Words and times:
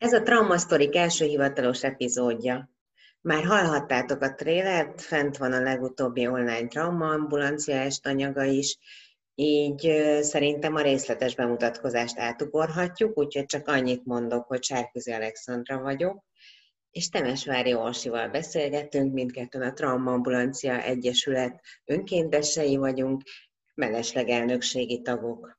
Ez 0.00 0.12
a 0.12 0.22
Traumasztorik 0.22 0.96
első 0.96 1.24
hivatalos 1.24 1.82
epizódja. 1.82 2.70
Már 3.20 3.44
hallhattátok 3.44 4.22
a 4.22 4.34
trélert, 4.34 5.00
fent 5.00 5.36
van 5.36 5.52
a 5.52 5.60
legutóbbi 5.60 6.26
online 6.26 6.66
traumaambulancia 6.66 7.86
anyaga 8.02 8.42
is, 8.42 8.78
így 9.34 9.80
szerintem 10.20 10.74
a 10.74 10.80
részletes 10.80 11.34
bemutatkozást 11.34 12.18
átugorhatjuk, 12.18 13.18
úgyhogy 13.18 13.44
csak 13.44 13.68
annyit 13.68 14.04
mondok, 14.04 14.46
hogy 14.46 14.62
Sárközi 14.62 15.12
Alexandra 15.12 15.80
vagyok, 15.80 16.24
és 16.90 17.08
Temesvári 17.08 17.74
Orsival 17.74 18.28
beszélgetünk, 18.28 19.12
mindkettőn 19.12 19.62
a 19.62 19.72
Traumaambulancia 19.72 20.82
Egyesület 20.82 21.60
önkéntesei 21.84 22.76
vagyunk, 22.76 23.22
mellesleg 23.74 24.28
elnökségi 24.28 25.00
tagok. 25.00 25.58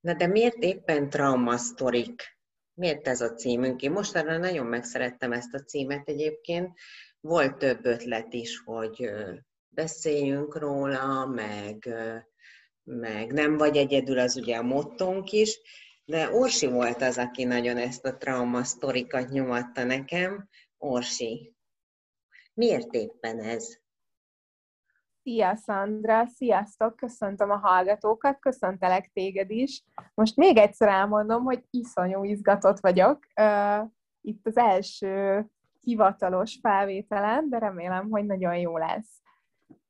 Na 0.00 0.14
de 0.14 0.26
miért 0.26 0.62
éppen 0.62 1.10
traumasztorik? 1.10 2.33
Miért 2.74 3.08
ez 3.08 3.20
a 3.20 3.32
címünk? 3.32 3.82
Én 3.82 3.90
mostanra 3.90 4.38
nagyon 4.38 4.66
megszerettem 4.66 5.32
ezt 5.32 5.54
a 5.54 5.62
címet 5.62 6.08
egyébként. 6.08 6.78
Volt 7.20 7.56
több 7.56 7.84
ötlet 7.84 8.32
is, 8.32 8.58
hogy 8.64 9.10
beszéljünk 9.68 10.58
róla, 10.58 11.26
meg, 11.26 11.94
meg 12.82 13.32
nem 13.32 13.56
vagy 13.56 13.76
egyedül, 13.76 14.18
az 14.18 14.36
ugye 14.36 14.56
a 14.56 14.62
mottónk 14.62 15.32
is, 15.32 15.60
de 16.04 16.30
Orsi 16.30 16.66
volt 16.66 17.02
az, 17.02 17.18
aki 17.18 17.44
nagyon 17.44 17.76
ezt 17.76 18.04
a 18.04 18.16
trauma 18.16 18.64
sztorikat 18.64 19.28
nyomatta 19.28 19.84
nekem. 19.84 20.48
Orsi, 20.78 21.54
miért 22.54 22.94
éppen 22.94 23.40
ez? 23.40 23.83
Szia, 25.24 25.56
Szandra! 25.56 26.26
Sziasztok! 26.26 26.96
Köszöntöm 26.96 27.50
a 27.50 27.56
hallgatókat, 27.56 28.38
köszöntelek 28.38 29.10
téged 29.12 29.50
is. 29.50 29.84
Most 30.14 30.36
még 30.36 30.56
egyszer 30.56 30.88
elmondom, 30.88 31.44
hogy 31.44 31.64
iszonyú 31.70 32.24
izgatott 32.24 32.80
vagyok. 32.80 33.18
Uh, 33.40 33.90
itt 34.20 34.46
az 34.46 34.56
első 34.56 35.46
hivatalos 35.80 36.58
felvételen, 36.62 37.48
de 37.48 37.58
remélem, 37.58 38.10
hogy 38.10 38.24
nagyon 38.24 38.56
jó 38.56 38.76
lesz. 38.76 39.22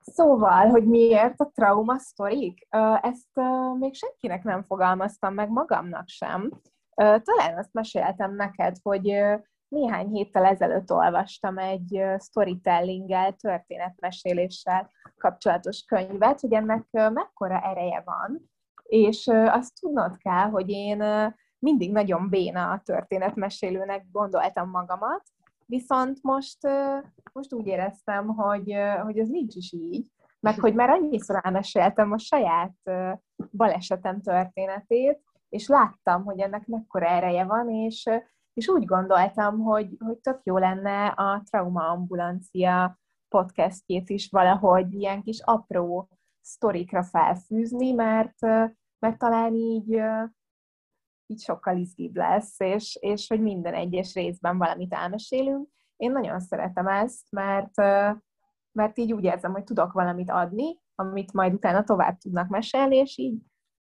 Szóval, 0.00 0.68
hogy 0.68 0.84
miért 0.84 1.40
a 1.40 1.50
trauma 1.54 1.98
sztorik? 1.98 2.66
Uh, 2.76 3.06
ezt 3.06 3.30
uh, 3.34 3.78
még 3.78 3.94
senkinek 3.94 4.42
nem 4.44 4.62
fogalmaztam 4.62 5.34
meg 5.34 5.50
magamnak 5.50 6.08
sem. 6.08 6.50
Talán 6.94 7.58
azt 7.58 7.72
meséltem 7.72 8.34
neked, 8.34 8.76
hogy 8.82 9.22
néhány 9.74 10.08
héttel 10.08 10.44
ezelőtt 10.44 10.92
olvastam 10.92 11.58
egy 11.58 12.02
storytellinggel, 12.18 13.32
történetmeséléssel 13.32 14.90
kapcsolatos 15.18 15.82
könyvet, 15.82 16.40
hogy 16.40 16.52
ennek 16.52 16.86
mekkora 16.90 17.60
ereje 17.60 18.02
van, 18.04 18.50
és 18.82 19.26
azt 19.46 19.80
tudnod 19.80 20.16
kell, 20.16 20.48
hogy 20.48 20.70
én 20.70 21.04
mindig 21.58 21.92
nagyon 21.92 22.28
béna 22.28 22.70
a 22.70 22.80
történetmesélőnek 22.84 24.06
gondoltam 24.12 24.70
magamat, 24.70 25.22
viszont 25.66 26.22
most, 26.22 26.58
most 27.32 27.52
úgy 27.52 27.66
éreztem, 27.66 28.26
hogy, 28.26 28.76
hogy 29.02 29.18
ez 29.18 29.28
nincs 29.28 29.54
is 29.54 29.72
így, 29.72 30.06
meg 30.40 30.60
hogy 30.60 30.74
már 30.74 30.90
annyiszor 30.90 31.40
elmeséltem 31.42 32.12
a 32.12 32.18
saját 32.18 32.76
balesetem 33.50 34.20
történetét, 34.20 35.20
és 35.48 35.68
láttam, 35.68 36.24
hogy 36.24 36.40
ennek 36.40 36.66
mekkora 36.66 37.06
ereje 37.06 37.44
van, 37.44 37.70
és 37.70 38.10
és 38.54 38.68
úgy 38.68 38.84
gondoltam, 38.84 39.58
hogy, 39.58 39.96
hogy 39.98 40.18
tök 40.18 40.40
jó 40.42 40.58
lenne 40.58 41.06
a 41.06 41.42
Trauma 41.50 41.88
Ambulancia 41.88 42.98
podcastjét 43.28 44.10
is 44.10 44.28
valahogy 44.30 44.92
ilyen 44.92 45.22
kis 45.22 45.40
apró 45.40 46.08
sztorikra 46.40 47.02
felfűzni, 47.02 47.92
mert, 47.92 48.40
mert 48.98 49.18
talán 49.18 49.54
így, 49.54 50.00
így 51.26 51.40
sokkal 51.40 51.76
izgibb 51.76 52.16
lesz, 52.16 52.60
és, 52.60 52.98
és 53.00 53.28
hogy 53.28 53.40
minden 53.40 53.74
egyes 53.74 54.14
részben 54.14 54.58
valamit 54.58 54.92
elmesélünk. 54.92 55.68
Én 55.96 56.12
nagyon 56.12 56.40
szeretem 56.40 56.86
ezt, 56.86 57.30
mert, 57.30 57.76
mert 58.72 58.98
így 58.98 59.12
úgy 59.12 59.24
érzem, 59.24 59.52
hogy 59.52 59.64
tudok 59.64 59.92
valamit 59.92 60.30
adni, 60.30 60.80
amit 60.94 61.32
majd 61.32 61.54
utána 61.54 61.84
tovább 61.84 62.18
tudnak 62.18 62.48
mesélni, 62.48 62.96
és 62.96 63.18
így 63.18 63.42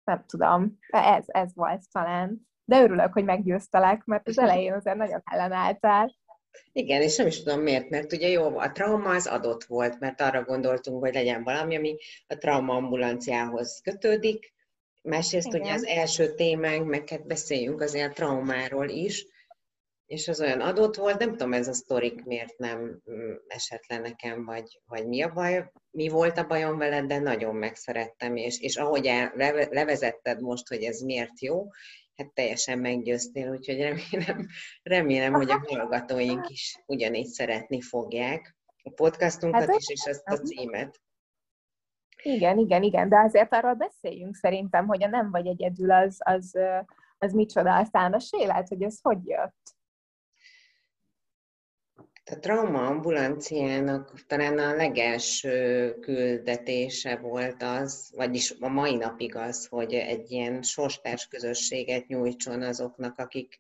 nem 0.04 0.24
tudom, 0.26 0.78
ez, 0.88 1.24
ez 1.28 1.54
volt 1.56 1.92
talán 1.92 2.48
de 2.74 2.82
örülök, 2.82 3.14
hogy 3.14 3.24
meggyőztelek, 3.24 4.06
mert 4.06 4.28
az 4.28 4.38
elején 4.38 4.74
azért 4.74 4.98
nagyon 4.98 5.22
ellenálltál. 5.26 6.16
Igen, 6.72 7.02
és 7.02 7.16
nem 7.16 7.28
is 7.28 7.44
tudom 7.44 7.62
miért, 7.62 7.90
mert 7.90 8.14
ugye 8.14 8.28
jó, 8.28 8.58
a 8.58 8.72
trauma 8.72 9.10
az 9.10 9.28
adott 9.28 9.64
volt, 9.64 10.00
mert 10.00 10.22
arra 10.22 10.44
gondoltunk, 10.44 11.04
hogy 11.04 11.14
legyen 11.14 11.44
valami, 11.44 11.76
ami 11.76 11.96
a 12.28 12.38
trauma 12.38 12.76
ambulanciához 12.76 13.82
kötődik. 13.84 14.54
Másrészt 15.02 15.48
Igen. 15.48 15.62
ugye 15.62 15.74
az 15.74 15.86
első 15.86 16.34
témánk, 16.34 16.88
meg 16.88 17.10
hát 17.10 17.28
beszéljünk 17.28 17.82
azért 17.82 18.10
a 18.10 18.14
traumáról 18.14 18.90
is, 18.90 19.26
és 20.06 20.28
az 20.28 20.42
olyan 20.42 20.62
adott 20.62 20.96
volt, 20.96 21.20
nem 21.20 21.30
tudom, 21.30 21.54
ez 21.54 21.68
a 21.68 21.74
sztorik 21.74 22.24
miért 22.24 22.58
nem 22.58 23.02
mm, 23.12 23.34
esett 23.48 23.88
le 23.88 23.98
nekem, 23.98 24.46
vagy, 24.46 24.80
vagy 24.86 25.08
mi 25.08 25.22
a 25.22 25.30
baj, 25.30 25.72
mi 25.92 26.08
volt 26.08 26.38
a 26.38 26.46
bajom 26.48 26.78
veled, 26.78 27.06
de 27.06 27.20
nagyon 27.20 27.56
megszerettem, 27.56 28.36
és, 28.36 28.60
és 28.60 28.76
ahogy 28.76 29.06
el, 29.06 29.34
levezetted 29.70 30.42
most, 30.42 30.68
hogy 30.68 30.84
ez 30.84 31.00
miért 31.00 31.42
jó, 31.42 31.68
hát 32.16 32.34
teljesen 32.34 32.80
meggyőztél, 32.80 33.52
úgyhogy 33.52 33.78
remélem, 33.82 34.48
remélem 34.84 35.34
hogy 35.34 35.52
a 35.52 35.64
hallgatóink 35.68 36.50
is 36.50 36.84
ugyanígy 36.86 37.28
szeretni 37.28 37.82
fogják 37.82 38.58
a 38.84 38.90
podcastunkat 38.90 39.66
hát, 39.66 39.76
is, 39.78 39.88
és 39.88 40.04
ezt 40.04 40.28
a 40.28 40.36
címet. 40.36 41.02
Igen, 42.24 42.58
igen, 42.58 42.84
igen, 42.84 43.10
de 43.10 43.20
azért 43.20 43.54
arról 43.54 43.74
beszéljünk 43.74 44.36
szerintem, 44.36 44.88
hogy 44.88 45.04
a 45.04 45.08
nem 45.08 45.32
vagy 45.32 45.48
egyedül 45.48 45.92
az, 45.92 46.18
az, 46.20 46.58
az 47.18 47.34
micsoda, 47.34 47.76
aztán 47.76 48.12
meséled, 48.12 48.68
hogy 48.68 48.82
ez 48.82 49.00
hogy 49.02 49.26
jött? 49.26 49.76
A 52.32 52.40
trauma 52.40 52.86
ambulanciának 52.86 54.26
talán 54.28 54.60
a 54.60 54.76
legelső 54.76 55.94
küldetése 56.00 57.18
volt 57.18 57.64
az, 57.64 58.12
vagyis 58.16 58.54
a 58.60 58.68
mai 58.68 58.96
napig 58.96 59.36
az, 59.36 59.66
hogy 59.66 59.94
egy 59.94 60.32
ilyen 60.32 60.62
sorstárs 60.62 61.28
közösséget 61.28 62.08
nyújtson 62.08 62.62
azoknak, 62.62 63.18
akik 63.18 63.60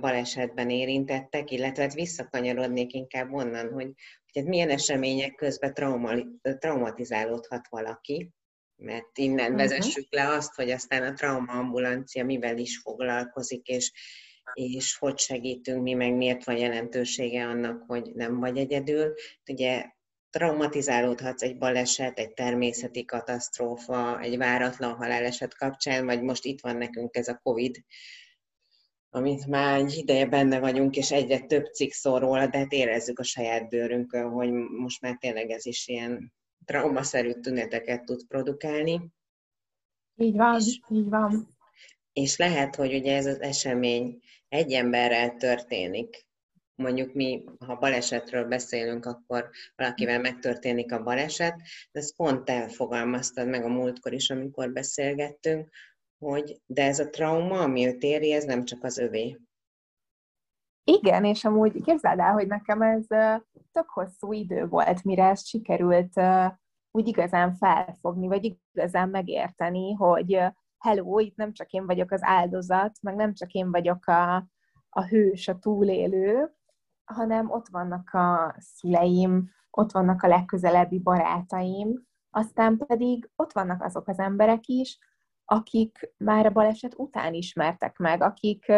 balesetben 0.00 0.70
érintettek, 0.70 1.50
illetve 1.50 1.82
hát 1.82 1.94
visszakanyarodnék 1.94 2.92
inkább 2.92 3.32
onnan, 3.32 3.72
hogy, 3.72 3.92
hogy 4.32 4.42
hát 4.42 4.44
milyen 4.44 4.70
események 4.70 5.34
közben 5.34 5.74
trauma, 5.74 6.12
traumatizálódhat 6.58 7.68
valaki, 7.68 8.30
mert 8.76 9.18
innen 9.18 9.52
uh-huh. 9.52 9.56
vezessük 9.56 10.06
le 10.10 10.28
azt, 10.28 10.54
hogy 10.54 10.70
aztán 10.70 11.02
a 11.02 11.12
traumaambulancia 11.12 12.24
mivel 12.24 12.58
is 12.58 12.78
foglalkozik, 12.78 13.66
és 13.66 13.92
és 14.52 14.96
hogy 14.96 15.18
segítünk 15.18 15.82
mi, 15.82 15.92
meg 15.92 16.14
miért 16.14 16.44
van 16.44 16.56
jelentősége 16.56 17.46
annak, 17.46 17.84
hogy 17.86 18.12
nem 18.14 18.40
vagy 18.40 18.56
egyedül. 18.56 19.14
Ugye 19.48 19.84
traumatizálódhatsz 20.30 21.42
egy 21.42 21.58
baleset, 21.58 22.18
egy 22.18 22.32
természeti 22.32 23.04
katasztrófa, 23.04 24.20
egy 24.20 24.36
váratlan 24.36 24.94
haláleset 24.94 25.56
kapcsán, 25.56 26.04
vagy 26.04 26.22
most 26.22 26.44
itt 26.44 26.60
van 26.60 26.76
nekünk 26.76 27.16
ez 27.16 27.28
a 27.28 27.40
COVID, 27.42 27.76
amit 29.10 29.46
már 29.46 29.78
egy 29.78 29.96
ideje 29.96 30.26
benne 30.26 30.58
vagyunk, 30.58 30.96
és 30.96 31.10
egyre 31.10 31.40
több 31.40 31.64
cikk 31.64 31.90
szól 31.90 32.18
róla, 32.18 32.46
de 32.46 32.58
hát 32.58 32.72
érezzük 32.72 33.18
a 33.18 33.22
saját 33.22 33.68
bőrünkön, 33.68 34.30
hogy 34.30 34.52
most 34.52 35.00
már 35.00 35.16
tényleg 35.20 35.50
ez 35.50 35.66
is 35.66 35.86
ilyen 35.88 36.32
traumaszerű 36.64 37.32
tüneteket 37.32 38.04
tud 38.04 38.26
produkálni. 38.26 39.00
Így 40.16 40.36
van, 40.36 40.60
és, 40.60 40.80
így 40.88 41.08
van. 41.08 41.56
És 42.12 42.36
lehet, 42.36 42.74
hogy 42.74 42.94
ugye 42.94 43.16
ez 43.16 43.26
az 43.26 43.40
esemény 43.40 44.20
egy 44.56 44.72
emberrel 44.72 45.34
történik, 45.34 46.26
mondjuk 46.74 47.14
mi, 47.14 47.44
ha 47.66 47.76
balesetről 47.76 48.44
beszélünk, 48.44 49.06
akkor 49.06 49.50
valakivel 49.76 50.20
megtörténik 50.20 50.92
a 50.92 51.02
baleset, 51.02 51.56
de 51.92 52.00
ezt 52.00 52.16
pont 52.16 52.44
te 52.44 52.68
fogalmaztad 52.68 53.48
meg 53.48 53.64
a 53.64 53.68
múltkor 53.68 54.12
is, 54.12 54.30
amikor 54.30 54.72
beszélgettünk, 54.72 55.68
hogy 56.18 56.60
de 56.66 56.82
ez 56.82 56.98
a 56.98 57.08
trauma, 57.08 57.60
ami 57.60 57.86
őt 57.86 58.02
éri, 58.02 58.32
ez 58.32 58.44
nem 58.44 58.64
csak 58.64 58.84
az 58.84 58.98
övé. 58.98 59.40
Igen, 60.84 61.24
és 61.24 61.44
amúgy 61.44 61.82
képzeld 61.82 62.18
el, 62.18 62.32
hogy 62.32 62.46
nekem 62.46 62.82
ez 62.82 63.06
tök 63.72 63.88
hosszú 63.88 64.32
idő 64.32 64.66
volt, 64.66 65.04
mire 65.04 65.24
ezt 65.24 65.46
sikerült 65.46 66.20
úgy 66.90 67.08
igazán 67.08 67.54
felfogni, 67.54 68.26
vagy 68.26 68.56
igazán 68.72 69.08
megérteni, 69.08 69.92
hogy 69.92 70.40
hello, 70.78 71.18
itt 71.18 71.36
nem 71.36 71.52
csak 71.52 71.70
én 71.70 71.86
vagyok 71.86 72.10
az 72.10 72.20
áldozat, 72.22 72.98
meg 73.02 73.14
nem 73.14 73.34
csak 73.34 73.52
én 73.52 73.70
vagyok 73.70 74.06
a, 74.06 74.46
a 74.96 75.06
hős, 75.06 75.48
a 75.48 75.58
túlélő, 75.58 76.54
hanem 77.04 77.50
ott 77.50 77.68
vannak 77.68 78.14
a 78.14 78.54
szüleim, 78.58 79.50
ott 79.70 79.92
vannak 79.92 80.22
a 80.22 80.28
legközelebbi 80.28 80.98
barátaim, 80.98 82.06
aztán 82.30 82.76
pedig 82.76 83.30
ott 83.36 83.52
vannak 83.52 83.82
azok 83.82 84.08
az 84.08 84.18
emberek 84.18 84.66
is, 84.66 84.98
akik 85.44 86.12
már 86.16 86.46
a 86.46 86.50
baleset 86.50 86.94
után 86.96 87.34
ismertek 87.34 87.98
meg, 87.98 88.22
akik 88.22 88.72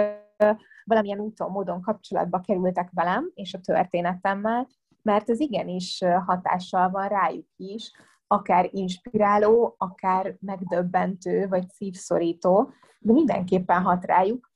valamilyen 0.84 1.20
úton, 1.20 1.50
módon 1.50 1.80
kapcsolatba 1.80 2.40
kerültek 2.40 2.90
velem 2.92 3.30
és 3.34 3.54
a 3.54 3.60
történetemmel, 3.60 4.68
mert 5.02 5.30
ez 5.30 5.40
igenis 5.40 6.04
hatással 6.26 6.90
van 6.90 7.08
rájuk 7.08 7.48
is, 7.56 7.92
akár 8.26 8.68
inspiráló, 8.72 9.74
akár 9.78 10.36
megdöbbentő, 10.40 11.48
vagy 11.48 11.68
szívszorító, 11.68 12.72
de 12.98 13.12
mindenképpen 13.12 13.82
hat 13.82 14.04
rájuk, 14.04 14.47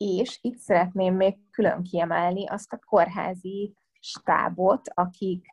és 0.00 0.38
itt 0.40 0.58
szeretném 0.58 1.14
még 1.14 1.36
külön 1.50 1.82
kiemelni 1.82 2.46
azt 2.46 2.72
a 2.72 2.78
kórházi 2.86 3.74
stábot, 4.00 4.88
akik 4.94 5.50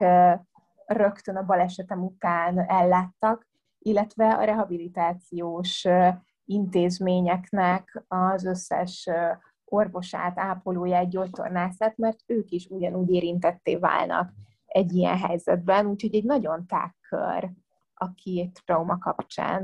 rögtön 0.86 1.36
a 1.36 1.44
balesetem 1.46 2.04
után 2.04 2.60
elláttak, 2.60 3.48
illetve 3.80 4.34
a 4.34 4.44
rehabilitációs 4.44 5.86
intézményeknek 6.46 8.04
az 8.08 8.46
összes 8.46 9.10
orvosát, 9.66 10.40
ápolóját, 10.40 11.10
gyógytornászát, 11.10 11.98
mert 11.98 12.20
ők 12.26 12.50
is 12.50 12.68
ugyanúgy 12.70 13.10
érintetté 13.10 13.76
válnak 13.76 14.32
egy 14.66 14.94
ilyen 14.94 15.18
helyzetben, 15.18 15.86
úgyhogy 15.86 16.16
egy 16.16 16.26
nagyon 16.26 16.66
tágkör, 16.68 17.52
aki 17.94 18.52
trauma 18.66 18.98
kapcsán 18.98 19.64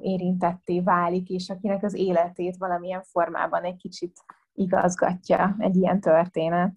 érintetté 0.00 0.80
válik, 0.80 1.28
és 1.28 1.48
akinek 1.48 1.82
az 1.82 1.94
életét 1.94 2.56
valamilyen 2.56 3.02
formában 3.02 3.64
egy 3.64 3.76
kicsit 3.76 4.12
igazgatja 4.54 5.56
egy 5.58 5.76
ilyen 5.76 6.00
történet. 6.00 6.72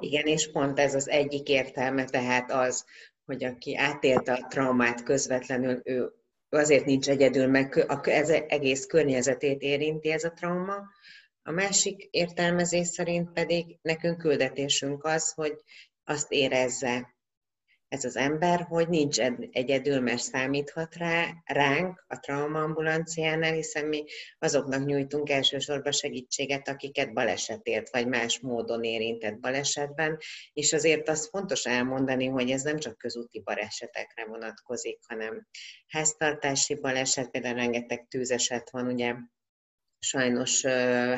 Igen, 0.00 0.26
és 0.26 0.50
pont 0.50 0.78
ez 0.78 0.94
az 0.94 1.08
egyik 1.08 1.48
értelme, 1.48 2.04
tehát 2.04 2.50
az, 2.50 2.84
hogy 3.24 3.44
aki 3.44 3.76
átélte 3.76 4.32
a 4.32 4.46
traumát 4.48 5.02
közvetlenül, 5.02 5.80
ő 5.84 6.12
azért 6.48 6.84
nincs 6.84 7.08
egyedül, 7.08 7.46
meg 7.46 7.86
ez 8.02 8.28
egész 8.28 8.86
környezetét 8.86 9.60
érinti 9.60 10.10
ez 10.10 10.24
a 10.24 10.32
trauma. 10.32 10.74
A 11.42 11.50
másik 11.50 12.08
értelmezés 12.10 12.86
szerint 12.86 13.32
pedig 13.32 13.78
nekünk 13.82 14.18
küldetésünk 14.18 15.04
az, 15.04 15.32
hogy 15.32 15.62
azt 16.04 16.32
érezze 16.32 17.11
ez 17.92 18.04
az 18.04 18.16
ember, 18.16 18.60
hogy 18.60 18.88
nincs 18.88 19.20
egyedül, 19.50 20.00
mert 20.00 20.22
számíthat 20.22 20.94
rá, 20.94 21.42
ránk 21.44 22.04
a 22.08 22.18
traumaambulanciánál, 22.18 23.52
hiszen 23.52 23.86
mi 23.86 24.04
azoknak 24.38 24.84
nyújtunk 24.84 25.30
elsősorban 25.30 25.92
segítséget, 25.92 26.68
akiket 26.68 27.12
balesetért, 27.12 27.90
vagy 27.90 28.06
más 28.06 28.40
módon 28.40 28.82
érintett 28.84 29.38
balesetben, 29.38 30.18
és 30.52 30.72
azért 30.72 31.08
az 31.08 31.28
fontos 31.28 31.64
elmondani, 31.64 32.26
hogy 32.26 32.50
ez 32.50 32.62
nem 32.62 32.78
csak 32.78 32.98
közúti 32.98 33.40
balesetekre 33.40 34.24
vonatkozik, 34.24 34.98
hanem 35.08 35.46
háztartási 35.86 36.74
baleset, 36.74 37.30
például 37.30 37.54
rengeteg 37.54 38.06
tűzeset 38.08 38.70
van, 38.70 38.86
ugye 38.86 39.14
sajnos 40.04 40.64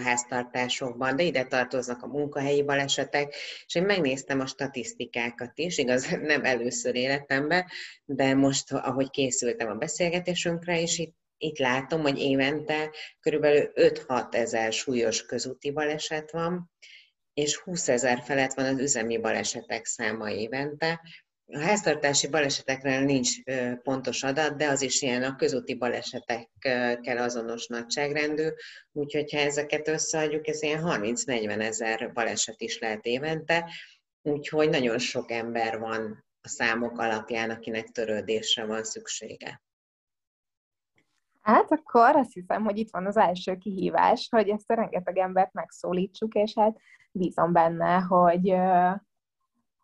háztartásokban, 0.03 1.17
de 1.17 1.23
ide 1.23 1.45
tartoznak 1.45 2.03
a 2.03 2.07
munkahelyi 2.07 2.63
balesetek, 2.63 3.35
és 3.67 3.75
én 3.75 3.83
megnéztem 3.83 4.41
a 4.41 4.47
statisztikákat 4.47 5.59
is, 5.59 5.79
igaz, 5.79 6.07
nem 6.33 6.45
először 6.45 6.95
életemben, 6.95 7.65
de 8.05 8.35
most, 8.35 8.73
ahogy 8.73 9.11
készültem 9.11 9.69
a 9.69 9.75
beszélgetésünkre, 9.75 10.81
és 10.81 10.99
itt, 10.99 11.17
itt 11.39 11.59
látom, 11.59 12.01
hogy 12.01 12.19
évente 12.19 12.91
körülbelül 13.21 13.73
5-6 13.75 14.35
ezer 14.35 14.73
súlyos 14.73 15.27
közúti 15.27 15.71
baleset 15.71 16.31
van, 16.31 16.71
és 17.35 17.57
20 17.57 17.89
ezer 17.89 18.23
felett 18.25 18.53
van 18.53 18.65
az 18.65 18.79
üzemi 18.79 19.19
balesetek 19.19 19.85
száma 19.85 20.31
évente, 20.31 21.01
a 21.47 21.59
háztartási 21.59 22.29
balesetekről 22.29 23.01
nincs 23.01 23.43
pontos 23.83 24.23
adat, 24.23 24.57
de 24.57 24.69
az 24.69 24.83
is 24.83 25.03
ilyen 25.03 25.23
a 25.23 25.37
közúti 25.37 25.75
balesetekkel 25.75 27.19
azonos 27.19 27.67
nagyságrendű, 27.67 28.49
úgyhogy 28.93 29.33
ha 29.33 29.39
ezeket 29.39 29.89
összeadjuk, 29.89 30.47
ez 30.47 30.63
ilyen 30.63 30.83
30-40 30.85 31.61
ezer 31.61 32.13
baleset 32.13 32.61
is 32.61 32.79
lehet 32.79 33.05
évente, 33.05 33.71
úgyhogy 34.23 34.69
nagyon 34.69 34.99
sok 34.99 35.31
ember 35.31 35.79
van 35.79 36.25
a 36.41 36.49
számok 36.49 36.99
alapján, 36.99 37.51
akinek 37.51 37.89
törődésre 37.89 38.65
van 38.65 38.85
szüksége. 38.85 39.63
Hát 41.43 41.73
akkor 41.73 42.17
azt 42.17 42.33
hiszem, 42.33 42.65
hogy 42.65 42.79
itt 42.79 42.91
van 42.91 43.07
az 43.07 43.17
első 43.17 43.57
kihívás, 43.57 44.29
hogy 44.31 44.49
ezt 44.49 44.71
a 44.71 44.75
rengeteg 44.75 45.19
embert 45.19 45.53
megszólítsuk, 45.53 46.35
és 46.35 46.53
hát 46.57 46.77
bízom 47.11 47.53
benne, 47.53 47.99
hogy 47.99 48.55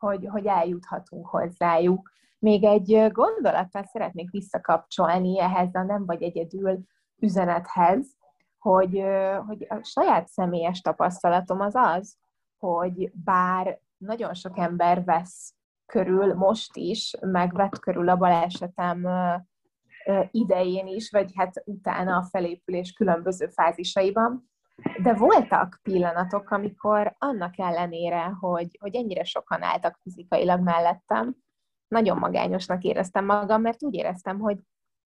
hogy, 0.00 0.26
hogy 0.31 0.47
eljuthatunk 0.47 1.26
hozzájuk. 1.26 2.11
Még 2.38 2.64
egy 2.64 3.06
gondolattal 3.12 3.85
szeretnék 3.85 4.31
visszakapcsolni 4.31 5.41
ehhez 5.41 5.75
a 5.75 5.82
nem 5.82 6.06
vagy 6.06 6.23
egyedül 6.23 6.79
üzenethez, 7.17 8.17
hogy, 8.58 9.02
hogy 9.47 9.67
a 9.69 9.81
saját 9.82 10.29
személyes 10.29 10.81
tapasztalatom 10.81 11.61
az 11.61 11.75
az, 11.75 12.17
hogy 12.58 13.12
bár 13.25 13.81
nagyon 13.97 14.35
sok 14.35 14.58
ember 14.58 15.05
vesz 15.05 15.55
körül 15.87 16.35
most 16.35 16.76
is, 16.76 17.14
meg 17.20 17.55
vett 17.55 17.79
körül 17.79 18.08
a 18.08 18.17
balesetem 18.17 19.06
idején 20.31 20.87
is, 20.87 21.11
vagy 21.11 21.31
hát 21.35 21.62
utána 21.64 22.17
a 22.17 22.23
felépülés 22.23 22.93
különböző 22.93 23.47
fázisaiban, 23.47 24.50
de 25.02 25.14
voltak 25.14 25.81
pillanatok, 25.82 26.50
amikor 26.50 27.14
annak 27.19 27.58
ellenére, 27.58 28.25
hogy, 28.25 28.76
hogy 28.81 28.94
ennyire 28.94 29.25
sokan 29.25 29.62
álltak 29.62 29.99
fizikailag 30.02 30.61
mellettem, 30.61 31.37
nagyon 31.88 32.19
magányosnak 32.19 32.82
éreztem 32.82 33.25
magam, 33.25 33.61
mert 33.61 33.82
úgy 33.82 33.94
éreztem, 33.94 34.38
hogy, 34.38 34.58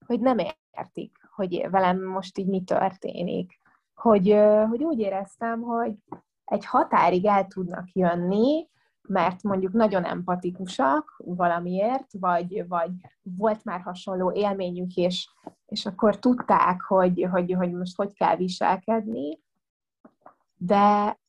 hogy 0.05 0.19
nem 0.19 0.37
értik, 0.77 1.17
hogy 1.35 1.67
velem 1.69 2.03
most 2.03 2.37
így 2.37 2.47
mi 2.47 2.63
történik. 2.63 3.59
Hogy, 3.93 4.35
hogy 4.69 4.83
úgy 4.83 4.99
éreztem, 4.99 5.61
hogy 5.61 5.95
egy 6.45 6.65
határig 6.65 7.25
el 7.25 7.45
tudnak 7.45 7.91
jönni, 7.91 8.67
mert 9.07 9.43
mondjuk 9.43 9.73
nagyon 9.73 10.03
empatikusak 10.03 11.15
valamiért, 11.17 12.11
vagy, 12.19 12.67
vagy 12.67 12.91
volt 13.21 13.63
már 13.63 13.81
hasonló 13.81 14.31
élményük, 14.31 14.95
és, 14.95 15.29
és 15.65 15.85
akkor 15.85 16.19
tudták, 16.19 16.81
hogy, 16.81 17.27
hogy, 17.31 17.53
hogy 17.53 17.71
most 17.71 17.95
hogy 17.95 18.13
kell 18.13 18.35
viselkedni, 18.35 19.43
de 20.65 21.19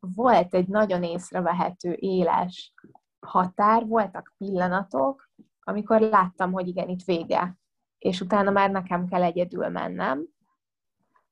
volt 0.00 0.54
egy 0.54 0.68
nagyon 0.68 1.02
észrevehető 1.02 1.92
éles 1.92 2.72
határ, 3.20 3.86
voltak 3.86 4.34
pillanatok, 4.38 5.30
amikor 5.60 6.00
láttam, 6.00 6.52
hogy 6.52 6.68
igen, 6.68 6.88
itt 6.88 7.04
vége, 7.04 7.58
és 7.98 8.20
utána 8.20 8.50
már 8.50 8.70
nekem 8.70 9.06
kell 9.06 9.22
egyedül 9.22 9.68
mennem. 9.68 10.26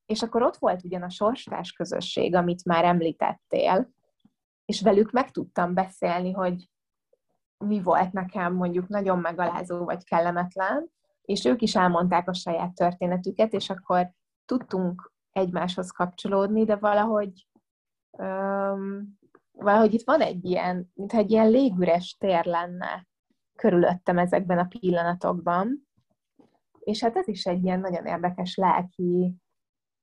És 0.06 0.22
akkor 0.22 0.42
ott 0.42 0.56
volt 0.56 0.84
ugyan 0.84 1.02
a 1.02 1.10
sorstás 1.10 1.72
közösség, 1.72 2.34
amit 2.34 2.64
már 2.64 2.84
említettél, 2.84 3.90
és 4.64 4.82
velük 4.82 5.10
meg 5.10 5.30
tudtam 5.30 5.74
beszélni, 5.74 6.32
hogy 6.32 6.70
mi 7.58 7.82
volt 7.82 8.12
nekem 8.12 8.54
mondjuk 8.54 8.88
nagyon 8.88 9.18
megalázó 9.18 9.84
vagy 9.84 10.04
kellemetlen, 10.04 10.90
és 11.22 11.44
ők 11.44 11.62
is 11.62 11.76
elmondták 11.76 12.28
a 12.28 12.34
saját 12.34 12.74
történetüket, 12.74 13.52
és 13.52 13.70
akkor 13.70 14.10
tudtunk 14.44 15.13
egymáshoz 15.34 15.90
kapcsolódni, 15.90 16.64
de 16.64 16.76
valahogy 16.76 17.48
um, 18.10 19.18
valahogy 19.52 19.94
itt 19.94 20.04
van 20.04 20.20
egy 20.20 20.44
ilyen, 20.44 20.90
mintha 20.94 21.18
egy 21.18 21.30
ilyen 21.30 21.50
légüres 21.50 22.16
tér 22.18 22.44
lenne 22.44 23.06
körülöttem 23.56 24.18
ezekben 24.18 24.58
a 24.58 24.68
pillanatokban. 24.78 25.88
És 26.78 27.02
hát 27.02 27.16
ez 27.16 27.28
is 27.28 27.44
egy 27.44 27.64
ilyen 27.64 27.80
nagyon 27.80 28.06
érdekes 28.06 28.56
lelki 28.56 29.34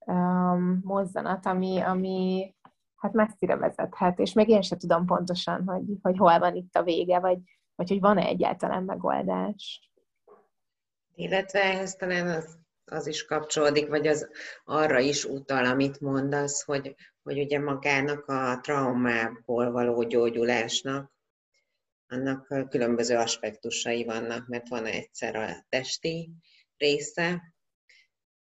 um, 0.05 0.79
mozzanat, 0.83 1.45
ami, 1.45 1.79
ami 1.79 2.55
hát 2.95 3.13
messzire 3.13 3.55
vezethet, 3.55 4.19
és 4.19 4.33
még 4.33 4.49
én 4.49 4.61
sem 4.61 4.77
tudom 4.77 5.05
pontosan, 5.05 5.67
hogy, 5.67 5.83
hogy 6.01 6.17
hol 6.17 6.39
van 6.39 6.55
itt 6.55 6.75
a 6.75 6.83
vége, 6.83 7.19
vagy, 7.19 7.39
vagy 7.75 7.89
hogy 7.89 7.99
van-e 7.99 8.25
egyáltalán 8.25 8.83
megoldás. 8.83 9.91
Illetve 11.15 11.59
ehhez 11.59 11.95
talán 11.95 12.27
az 12.27 12.60
az 12.91 13.07
is 13.07 13.25
kapcsolódik, 13.25 13.87
vagy 13.87 14.07
az 14.07 14.27
arra 14.63 14.99
is 14.99 15.25
utal, 15.25 15.65
amit 15.65 15.99
mondasz, 15.99 16.63
hogy, 16.63 16.95
hogy 17.23 17.39
ugye 17.39 17.59
magának 17.59 18.25
a 18.25 18.59
traumából 18.61 19.71
való 19.71 20.03
gyógyulásnak, 20.03 21.11
annak 22.07 22.69
különböző 22.69 23.15
aspektusai 23.15 24.03
vannak, 24.03 24.47
mert 24.47 24.67
van 24.67 24.85
egyszer 24.85 25.35
a 25.35 25.65
testi 25.69 26.29
része, 26.77 27.41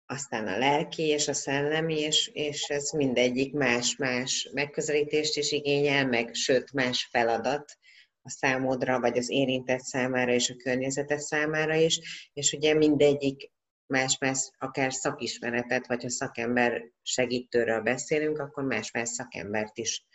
aztán 0.06 0.48
a 0.48 0.58
lelki 0.58 1.04
és 1.04 1.27
a 1.27 1.34
szellemi, 1.34 2.00
és, 2.00 2.27
és 2.34 2.70
ez 2.70 2.92
mindegyik 2.92 3.54
más-más 3.54 4.50
megközelítést 4.54 5.38
is 5.38 5.51
igényel, 5.51 6.08
meg 6.08 6.34
sőt 6.34 6.74
más 6.74 7.08
feladat 7.12 7.77
a 8.22 8.30
számodra, 8.30 9.00
vagy 9.00 9.18
az 9.18 9.30
érintett 9.30 9.80
számára 9.80 10.34
és 10.34 10.50
a 10.50 10.56
környezetet 10.56 11.20
számára 11.20 11.75
is, 11.75 12.30
és 12.34 12.54
ugye 12.54 12.74
mindegyik 12.74 13.51
más-más 13.88 14.51
akár 14.58 14.94
szakismeretet, 14.94 15.88
vagy 15.88 16.01
ha 16.01 16.10
szakember 16.10 16.91
segítőről 17.01 17.82
beszélünk, 17.82 18.39
akkor 18.39 18.63
más-más 18.63 19.10
szakembert 19.10 19.77
is 19.77 20.06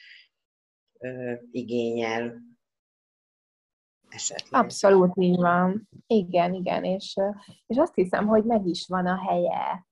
ö, 0.98 1.34
igényel 1.50 2.42
esetleg. 4.08 4.62
Abszolút 4.62 5.12
így 5.16 5.36
van. 5.36 5.88
Igen, 6.06 6.54
igen, 6.54 6.84
és, 6.84 7.16
és 7.66 7.76
azt 7.76 7.94
hiszem, 7.94 8.26
hogy 8.26 8.44
meg 8.44 8.66
is 8.66 8.86
van 8.88 9.06
a 9.06 9.28
helye 9.28 9.86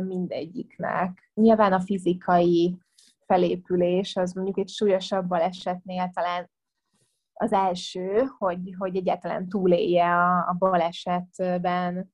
mindegyiknek. 0.00 1.30
Nyilván 1.34 1.72
a 1.72 1.80
fizikai 1.80 2.78
felépülés, 3.26 4.16
az 4.16 4.32
mondjuk 4.32 4.58
egy 4.58 4.68
súlyosabb 4.68 5.26
balesetnél 5.26 6.10
talán 6.14 6.50
az 7.32 7.52
első, 7.52 8.24
hogy, 8.38 8.74
hogy 8.78 8.96
egyáltalán 8.96 9.48
túlélje 9.48 10.06
a, 10.06 10.48
a 10.48 10.54
balesetben 10.58 12.12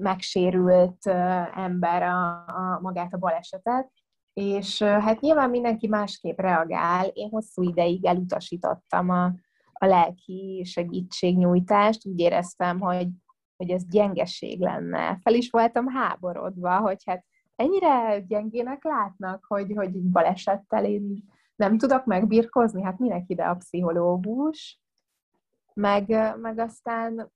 megsérült 0.00 1.06
ember 1.54 2.02
a, 2.02 2.44
a 2.46 2.78
magát 2.80 3.14
a 3.14 3.18
balesetet, 3.18 3.90
és 4.32 4.82
hát 4.82 5.20
nyilván 5.20 5.50
mindenki 5.50 5.86
másképp 5.86 6.38
reagál. 6.38 7.06
Én 7.06 7.28
hosszú 7.28 7.62
ideig 7.62 8.04
elutasítottam 8.04 9.08
a, 9.08 9.24
a 9.72 9.86
lelki 9.86 10.62
segítségnyújtást, 10.64 12.06
úgy 12.06 12.18
éreztem, 12.18 12.80
hogy, 12.80 13.08
hogy 13.56 13.70
ez 13.70 13.88
gyengeség 13.88 14.60
lenne. 14.60 15.18
Fel 15.22 15.34
is 15.34 15.50
voltam 15.50 15.88
háborodva, 15.88 16.78
hogy 16.78 17.02
hát 17.06 17.24
ennyire 17.56 18.20
gyengének 18.20 18.84
látnak, 18.84 19.44
hogy, 19.48 19.72
hogy 19.76 19.90
balesettel 19.92 20.84
én 20.84 21.24
nem 21.56 21.78
tudok 21.78 22.04
megbirkozni, 22.04 22.82
hát 22.82 22.98
minek 22.98 23.24
ide 23.26 23.44
a 23.44 23.54
pszichológus. 23.54 24.80
Meg, 25.74 26.34
meg 26.40 26.58
aztán 26.58 27.32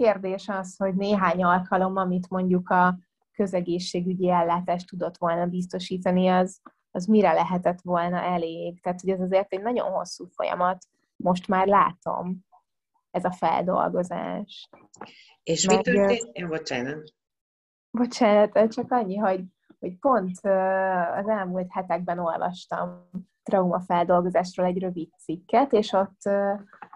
kérdés 0.00 0.48
az, 0.48 0.76
hogy 0.76 0.94
néhány 0.94 1.42
alkalom, 1.42 1.96
amit 1.96 2.28
mondjuk 2.28 2.68
a 2.68 2.98
közegészségügyi 3.32 4.30
ellátást 4.30 4.88
tudott 4.88 5.16
volna 5.18 5.46
biztosítani, 5.46 6.28
az, 6.28 6.60
az 6.90 7.04
mire 7.06 7.32
lehetett 7.32 7.80
volna 7.80 8.20
elég. 8.20 8.80
Tehát, 8.80 9.00
hogy 9.00 9.10
ez 9.10 9.20
azért 9.20 9.52
egy 9.52 9.62
nagyon 9.62 9.90
hosszú 9.90 10.26
folyamat, 10.26 10.84
most 11.16 11.48
már 11.48 11.66
látom 11.66 12.44
ez 13.10 13.24
a 13.24 13.30
feldolgozás. 13.30 14.68
És 15.42 15.66
Meg, 15.66 15.76
mi 15.76 15.82
történt? 15.82 16.38
Ja, 16.38 16.48
bocsánat. 16.48 17.14
Bocsánat, 17.90 18.72
csak 18.72 18.92
annyi, 18.92 19.16
hogy, 19.16 19.44
hogy 19.78 19.98
pont 19.98 20.36
az 21.16 21.28
elmúlt 21.28 21.72
hetekben 21.72 22.18
olvastam 22.18 23.10
traumafeldolgozásról 23.42 24.66
egy 24.66 24.78
rövid 24.78 25.10
cikket, 25.18 25.72
és 25.72 25.92
ott 25.92 26.22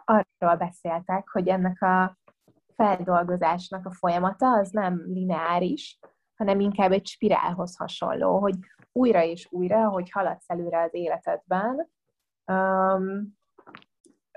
arról 0.05 0.57
beszéltek, 0.57 1.29
hogy 1.29 1.49
ennek 1.49 1.83
a 1.83 2.19
feldolgozásnak 2.77 3.87
a 3.87 3.93
folyamata 3.93 4.59
az 4.59 4.71
nem 4.71 5.03
lineáris, 5.07 5.99
hanem 6.37 6.61
inkább 6.61 6.93
egy 6.93 7.07
spirálhoz 7.07 7.77
hasonló, 7.77 8.39
hogy 8.39 8.55
újra 8.93 9.23
és 9.23 9.49
újra, 9.51 9.89
hogy 9.89 10.11
haladsz 10.11 10.51
előre 10.51 10.83
az 10.83 10.95
életedben, 10.95 11.91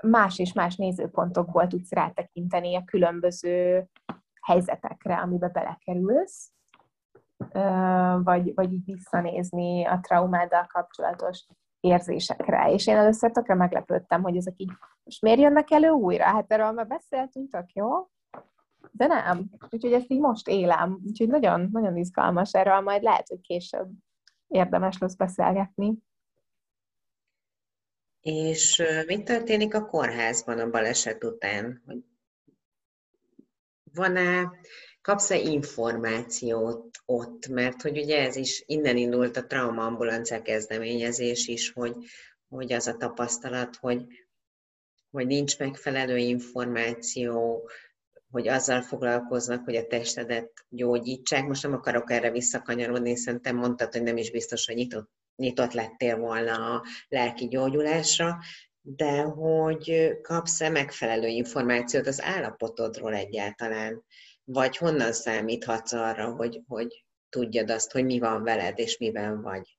más 0.02 0.38
és 0.38 0.52
más 0.52 0.76
nézőpontokból 0.76 1.66
tudsz 1.66 1.92
rátekinteni 1.92 2.76
a 2.76 2.84
különböző 2.84 3.88
helyzetekre, 4.42 5.16
amiben 5.16 5.50
belekerülsz, 5.52 6.52
vagy, 8.22 8.54
vagy 8.54 8.72
így 8.72 8.84
visszanézni 8.84 9.84
a 9.84 9.98
traumáddal 10.00 10.66
kapcsolatos 10.66 11.46
érzésekre. 11.80 12.72
És 12.72 12.86
én 12.86 12.96
először 12.96 13.30
tökre 13.30 13.54
meglepődtem, 13.54 14.22
hogy 14.22 14.36
ezek 14.36 14.54
így 14.56 14.72
most 15.04 15.22
miért 15.22 15.40
jönnek 15.40 15.70
elő 15.70 15.88
újra? 15.88 16.24
Hát 16.24 16.52
erről 16.52 16.72
már 16.72 16.86
beszéltünk, 16.86 17.50
tök 17.50 17.72
jó, 17.72 17.88
de 18.98 19.06
nem. 19.06 19.50
Úgyhogy 19.70 19.92
ezt 19.92 20.10
így 20.10 20.20
most 20.20 20.48
élem. 20.48 21.00
Úgyhogy 21.06 21.28
nagyon, 21.28 21.68
nagyon 21.72 21.96
izgalmas 21.96 22.52
erről, 22.52 22.80
majd 22.80 23.02
lehet, 23.02 23.28
hogy 23.28 23.40
később 23.40 23.90
érdemes 24.48 24.98
lesz 24.98 25.14
beszélgetni. 25.14 25.94
És 28.20 28.82
mi 29.06 29.22
történik 29.22 29.74
a 29.74 29.86
kórházban 29.86 30.58
a 30.58 30.70
baleset 30.70 31.24
után? 31.24 31.82
van-e, 33.98 34.50
kapsz-e 35.02 35.36
információt 35.36 36.98
ott? 37.06 37.48
Mert 37.48 37.82
hogy 37.82 37.98
ugye 37.98 38.20
ez 38.20 38.36
is, 38.36 38.62
innen 38.66 38.96
indult 38.96 39.36
a 39.36 39.46
traumaambulancia 39.46 40.42
kezdeményezés 40.42 41.46
is, 41.46 41.72
hogy, 41.72 41.96
hogy 42.48 42.72
az 42.72 42.86
a 42.86 42.96
tapasztalat, 42.96 43.76
hogy, 43.76 44.04
hogy 45.10 45.26
nincs 45.26 45.58
megfelelő 45.58 46.16
információ, 46.16 47.68
hogy 48.30 48.48
azzal 48.48 48.82
foglalkoznak, 48.82 49.64
hogy 49.64 49.76
a 49.76 49.86
testedet 49.86 50.50
gyógyítsák. 50.68 51.46
Most 51.46 51.62
nem 51.62 51.72
akarok 51.72 52.10
erre 52.10 52.30
visszakanyarodni, 52.30 53.16
szerintem 53.16 53.56
mondtad, 53.56 53.92
hogy 53.92 54.02
nem 54.02 54.16
is 54.16 54.30
biztos, 54.30 54.66
hogy 54.66 54.74
nyitott, 54.74 55.10
nyitott 55.36 55.72
lettél 55.72 56.16
volna 56.16 56.74
a 56.74 56.84
lelki 57.08 57.48
gyógyulásra, 57.48 58.38
de 58.80 59.22
hogy 59.22 60.18
kapsz-e 60.22 60.68
megfelelő 60.68 61.26
információt 61.26 62.06
az 62.06 62.22
állapotodról 62.22 63.14
egyáltalán, 63.14 64.04
vagy 64.44 64.76
honnan 64.76 65.12
számíthatsz 65.12 65.92
arra, 65.92 66.34
hogy, 66.34 66.62
hogy 66.66 67.04
tudjad 67.28 67.70
azt, 67.70 67.92
hogy 67.92 68.04
mi 68.04 68.18
van 68.18 68.42
veled, 68.42 68.78
és 68.78 68.98
miben 68.98 69.42
vagy? 69.42 69.78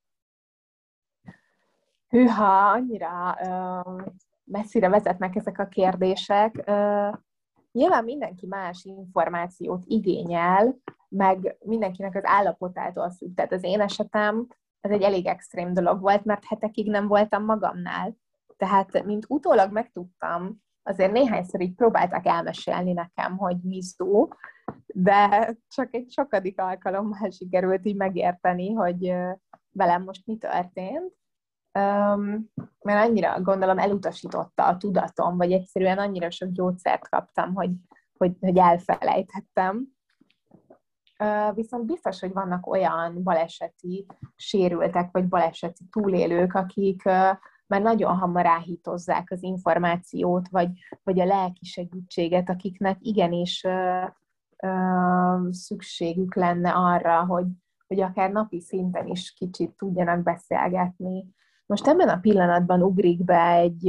Hűha, 2.08 2.70
annyira 2.70 3.38
uh, 3.42 4.06
messzire 4.44 4.90
vezetnek 4.90 5.36
ezek 5.36 5.60
a 5.60 5.68
kérdések. 5.68 6.70
Nyilván 7.72 8.04
mindenki 8.04 8.46
más 8.46 8.84
információt 8.84 9.84
igényel, 9.86 10.78
meg 11.10 11.58
mindenkinek 11.60 12.16
az 12.16 12.26
állapotától 12.26 13.12
függ. 13.12 13.34
Tehát 13.36 13.52
az 13.52 13.64
én 13.64 13.82
esetem, 13.82 14.48
ez 14.80 14.92
egy 14.92 15.02
elég 15.02 15.26
extrém 15.26 15.74
dolog 15.74 16.02
volt, 16.02 16.24
mert 16.24 16.46
hetekig 16.46 16.90
nem 16.90 17.08
voltam 17.08 17.46
magamnál. 17.46 18.16
Tehát, 18.58 19.04
mint 19.04 19.26
utólag 19.28 19.72
megtudtam, 19.72 20.62
azért 20.84 21.12
néhányszor 21.12 21.62
így 21.62 21.76
próbálták 21.76 22.26
elmesélni 22.26 22.94
nekem, 22.94 23.38
hogy 23.38 23.58
mizdó, 23.62 24.34
de 24.86 25.56
csak 25.68 25.94
egy 25.94 26.12
sokadik 26.12 26.60
alkalommal 26.60 27.30
sikerült 27.30 27.86
így 27.86 27.96
megérteni, 27.96 28.74
hogy 28.74 29.14
velem 29.72 30.04
most 30.04 30.26
mi 30.26 30.38
történt 30.38 31.14
mert 31.72 33.08
annyira 33.08 33.42
gondolom 33.42 33.78
elutasította 33.78 34.68
a 34.68 34.78
tudatom, 34.78 35.38
vagy 35.38 35.52
egyszerűen 35.52 35.98
annyira 35.98 36.32
sok 36.32 36.50
gyógyszert 36.50 37.10
kaptam, 37.10 37.54
hogy, 37.54 37.72
hogy, 38.18 38.32
hogy 38.40 38.58
elfelejtettem. 38.58 39.88
Viszont 41.54 41.86
biztos, 41.86 42.20
hogy 42.20 42.34
vannak 42.34 42.68
olyan 42.68 43.24
baleseti 43.24 44.06
sérültek, 44.36 45.10
vagy 45.12 45.28
baleseti 45.28 45.84
túlélők, 45.92 46.54
akik 46.54 47.04
már 47.70 47.82
nagyon 47.82 48.18
hamar 48.18 48.46
áhítozzák 48.46 49.32
az 49.32 49.44
információt, 49.44 50.50
vagy, 50.50 50.70
vagy 51.04 51.20
a 51.20 51.26
lelki 51.26 51.66
segítséget, 51.66 52.50
akiknek 52.50 52.98
igenis 53.02 53.64
ö, 53.64 54.04
ö, 54.58 55.48
szükségük 55.52 56.36
lenne 56.36 56.72
arra, 56.72 57.26
hogy, 57.26 57.46
hogy 57.88 58.02
akár 58.02 58.32
napi 58.32 58.62
szinten 58.62 59.08
is 59.08 59.34
kicsit 59.34 59.72
tudjanak 59.72 60.24
beszélgetni 60.24 61.38
most 61.70 61.88
ebben 61.88 62.10
a 62.10 62.20
pillanatban 62.20 62.84
ugrik 62.84 63.24
be 63.24 63.52
egy, 63.52 63.88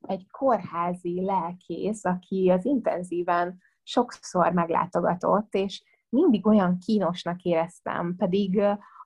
egy 0.00 0.30
kórházi 0.30 1.24
lelkész, 1.24 2.04
aki 2.04 2.50
az 2.50 2.64
intenzíven 2.64 3.58
sokszor 3.82 4.52
meglátogatott, 4.52 5.54
és 5.54 5.82
mindig 6.08 6.46
olyan 6.46 6.78
kínosnak 6.78 7.42
éreztem, 7.42 8.16
pedig 8.16 8.62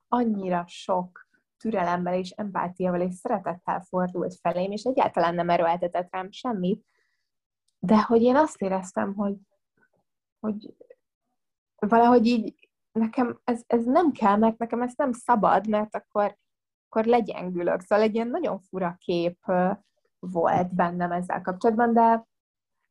annyira 0.07 0.63
sok 0.67 1.27
türelemmel 1.57 2.13
és 2.13 2.29
empátiával 2.29 3.01
és 3.01 3.13
szeretettel 3.13 3.81
fordult 3.81 4.35
felém, 4.35 4.71
és 4.71 4.83
egyáltalán 4.83 5.35
nem 5.35 5.49
erőltetett 5.49 6.11
rám 6.11 6.31
semmit, 6.31 6.85
de 7.79 8.01
hogy 8.01 8.21
én 8.21 8.35
azt 8.35 8.61
éreztem, 8.61 9.13
hogy, 9.15 9.35
hogy 10.39 10.75
valahogy 11.75 12.25
így 12.25 12.69
nekem 12.91 13.39
ez, 13.43 13.63
ez 13.67 13.85
nem 13.85 14.11
kell, 14.11 14.37
mert 14.37 14.57
nekem 14.57 14.81
ez 14.81 14.93
nem 14.95 15.11
szabad, 15.11 15.67
mert 15.67 15.95
akkor 15.95 16.39
akkor 16.91 17.05
legyengülök. 17.05 17.81
Szóval 17.81 18.05
egy 18.05 18.15
ilyen 18.15 18.27
nagyon 18.27 18.59
fura 18.59 18.95
kép 18.99 19.37
volt 20.19 20.75
bennem 20.75 21.11
ezzel 21.11 21.41
kapcsolatban, 21.41 21.93
de, 21.93 22.27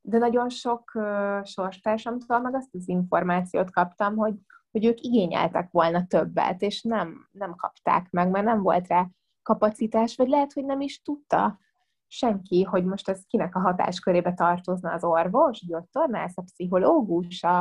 de 0.00 0.18
nagyon 0.18 0.48
sok 0.48 0.90
uh, 0.94 1.44
sorstársamtól 1.44 2.40
meg 2.40 2.54
azt 2.54 2.74
az 2.74 2.88
információt 2.88 3.70
kaptam, 3.70 4.16
hogy, 4.16 4.34
hogy 4.70 4.84
ők 4.84 5.00
igényeltek 5.00 5.70
volna 5.70 6.06
többet, 6.06 6.62
és 6.62 6.82
nem, 6.82 7.28
nem 7.30 7.54
kapták 7.54 8.10
meg, 8.10 8.30
mert 8.30 8.44
nem 8.44 8.62
volt 8.62 8.86
rá 8.86 9.08
kapacitás, 9.42 10.16
vagy 10.16 10.28
lehet, 10.28 10.52
hogy 10.52 10.64
nem 10.64 10.80
is 10.80 11.02
tudta 11.02 11.58
senki, 12.06 12.62
hogy 12.62 12.84
most 12.84 13.08
ez 13.08 13.24
kinek 13.26 13.54
a 13.54 13.60
hatáskörébe 13.60 14.34
tartozna 14.34 14.92
az 14.92 15.04
orvos, 15.04 15.66
gyógytornász, 15.66 16.38
a 16.38 16.42
pszichológus, 16.42 17.42
a, 17.42 17.58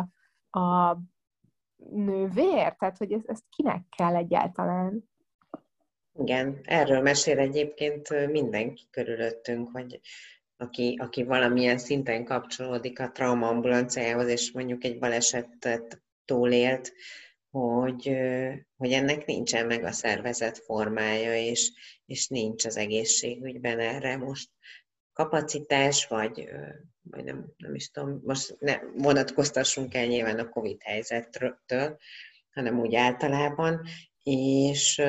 a 0.59 0.97
nővér, 1.91 2.75
tehát 2.75 2.97
hogy 2.97 3.11
ez, 3.11 3.21
ezt 3.25 3.43
kinek 3.49 3.85
kell 3.97 4.15
egyáltalán. 4.15 5.08
Igen, 6.19 6.59
erről 6.63 7.01
mesél 7.01 7.39
egyébként 7.39 8.27
mindenki 8.31 8.87
körülöttünk, 8.91 9.69
hogy 9.71 9.99
aki, 10.57 10.95
aki 11.01 11.23
valamilyen 11.23 11.77
szinten 11.77 12.25
kapcsolódik 12.25 12.99
a 12.99 13.11
traumaambulanciához, 13.11 14.27
és 14.27 14.51
mondjuk 14.51 14.83
egy 14.83 14.99
balesetet 14.99 16.01
túlélt, 16.25 16.93
hogy, 17.49 18.17
hogy 18.77 18.91
ennek 18.91 19.25
nincsen 19.25 19.65
meg 19.65 19.83
a 19.83 19.91
szervezet 19.91 20.57
formája, 20.57 21.35
és, 21.35 21.71
és 22.05 22.27
nincs 22.27 22.65
az 22.65 22.77
egészségügyben 22.77 23.79
erre 23.79 24.17
most 24.17 24.49
kapacitás, 25.13 26.07
vagy, 26.07 26.49
vagy 27.01 27.23
nem, 27.23 27.53
nem 27.57 27.75
is 27.75 27.89
tudom, 27.89 28.21
most 28.23 28.55
ne 28.59 28.79
vonatkoztassunk 28.95 29.93
el 29.93 30.05
nyilván 30.05 30.39
a 30.39 30.49
COVID 30.49 30.81
helyzettől, 30.81 31.97
hanem 32.49 32.79
úgy 32.79 32.95
általában, 32.95 33.85
és, 34.23 35.01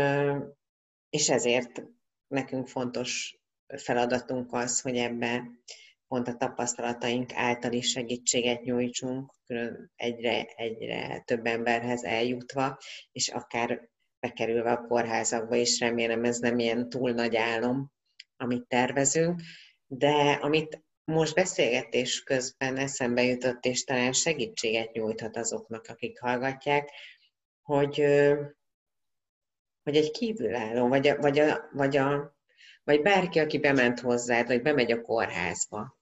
és 1.11 1.29
ezért 1.29 1.83
nekünk 2.27 2.69
fontos 2.69 3.39
feladatunk 3.77 4.53
az, 4.53 4.81
hogy 4.81 4.97
ebbe 4.97 5.51
pont 6.09 6.29
a 6.29 6.37
tapasztalataink 6.37 7.33
által 7.35 7.73
is 7.73 7.91
segítséget 7.91 8.63
nyújtsunk, 8.63 9.33
külön 9.47 9.93
egyre, 9.97 10.45
egyre 10.45 11.23
több 11.25 11.47
emberhez 11.47 12.05
eljutva, 12.05 12.79
és 13.13 13.29
akár 13.29 13.89
bekerülve 14.21 14.73
a 14.73 14.87
kórházakba 14.87 15.55
is, 15.55 15.81
remélem 15.81 16.25
ez 16.25 16.39
nem 16.39 16.59
ilyen 16.59 16.89
túl 16.89 17.11
nagy 17.11 17.37
álom, 17.37 17.93
amit 18.37 18.69
tervezünk, 18.69 19.41
de 19.87 20.39
amit 20.41 20.85
most 21.05 21.35
beszélgetés 21.35 22.23
közben 22.23 22.77
eszembe 22.77 23.23
jutott, 23.23 23.65
és 23.65 23.85
talán 23.85 24.13
segítséget 24.13 24.93
nyújthat 24.93 25.37
azoknak, 25.37 25.87
akik 25.87 26.21
hallgatják, 26.21 26.91
hogy, 27.63 28.05
hogy 29.91 29.99
egy 29.99 30.11
kívülálló, 30.11 30.89
vagy, 30.89 31.09
a, 31.09 31.17
vagy, 31.17 31.39
a, 31.39 31.69
vagy, 31.73 31.97
a, 31.97 32.37
vagy 32.85 33.03
bárki, 33.03 33.39
aki 33.39 33.59
bement 33.59 34.01
hozzád, 34.01 34.47
vagy 34.47 34.63
bemegy 34.63 34.93
a 34.93 35.01
kórházba 35.01 35.99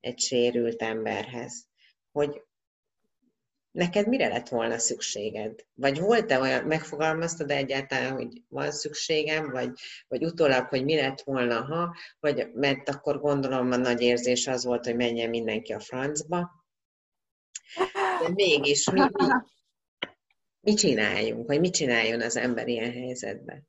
egy 0.00 0.18
sérült 0.18 0.82
emberhez, 0.82 1.66
hogy 2.12 2.42
neked 3.70 4.08
mire 4.08 4.28
lett 4.28 4.48
volna 4.48 4.78
szükséged? 4.78 5.64
Vagy 5.74 6.00
volt-e 6.00 6.40
olyan, 6.40 6.64
megfogalmaztad 6.64 7.50
egyáltalán, 7.50 8.12
hogy 8.12 8.42
van 8.48 8.70
szükségem, 8.70 9.50
vagy, 9.50 9.70
vagy 10.08 10.24
utólag, 10.24 10.68
hogy 10.68 10.84
mi 10.84 10.96
lett 10.96 11.20
volna, 11.20 11.64
ha, 11.64 11.96
vagy 12.20 12.50
mert 12.52 12.88
akkor 12.88 13.20
gondolom 13.20 13.72
a 13.72 13.76
nagy 13.76 14.00
érzés 14.00 14.46
az 14.46 14.64
volt, 14.64 14.84
hogy 14.84 14.96
menjen 14.96 15.30
mindenki 15.30 15.72
a 15.72 15.80
francba. 15.80 16.50
De 18.22 18.28
mégis 18.34 18.90
mi, 18.90 19.00
mi, 19.00 19.26
mit 20.66 20.78
csináljunk, 20.78 21.46
vagy 21.46 21.60
mit 21.60 21.74
csináljon 21.74 22.20
az 22.20 22.36
ember 22.36 22.68
ilyen 22.68 22.92
helyzetben? 22.92 23.68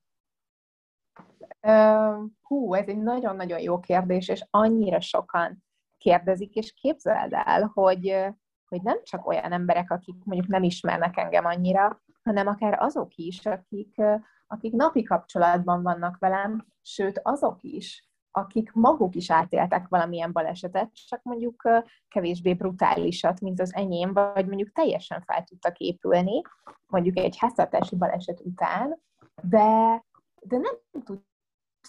Hú, 2.42 2.74
ez 2.74 2.88
egy 2.88 2.98
nagyon-nagyon 2.98 3.60
jó 3.60 3.80
kérdés, 3.80 4.28
és 4.28 4.46
annyira 4.50 5.02
sokan 5.02 5.64
kérdezik, 5.98 6.56
és 6.56 6.74
képzeld 6.74 7.34
el, 7.34 7.72
hogy, 7.74 8.26
hogy 8.66 8.82
nem 8.82 9.04
csak 9.04 9.28
olyan 9.28 9.52
emberek, 9.52 9.92
akik 9.92 10.16
mondjuk 10.24 10.48
nem 10.48 10.64
ismernek 10.64 11.18
engem 11.18 11.46
annyira, 11.46 12.04
hanem 12.24 12.48
akár 12.48 12.78
azok 12.80 13.16
is, 13.16 13.46
akik, 13.46 14.02
akik 14.48 14.74
napi 14.74 15.04
kapcsolatban 15.04 15.84
vannak 15.84 16.18
velem, 16.18 16.68
sőt 16.82 17.20
azok 17.24 17.62
is, 17.62 18.07
akik 18.38 18.72
maguk 18.74 19.16
is 19.16 19.32
átéltek 19.32 19.88
valamilyen 19.88 20.32
balesetet, 20.32 20.94
csak 21.08 21.24
mondjuk 21.24 21.70
kevésbé 22.08 22.54
brutálisat, 22.54 23.42
mint 23.42 23.62
az 23.62 23.74
enyém, 23.74 24.14
vagy 24.14 24.48
mondjuk 24.48 24.72
teljesen 24.72 25.22
fel 25.22 25.44
tudtak 25.44 25.78
épülni, 25.78 26.42
mondjuk 26.88 27.18
egy 27.18 27.38
háztartási 27.38 27.96
baleset 27.96 28.42
után, 28.44 29.00
de, 29.42 30.04
de 30.42 30.58
nem 30.58 31.04
tud 31.04 31.20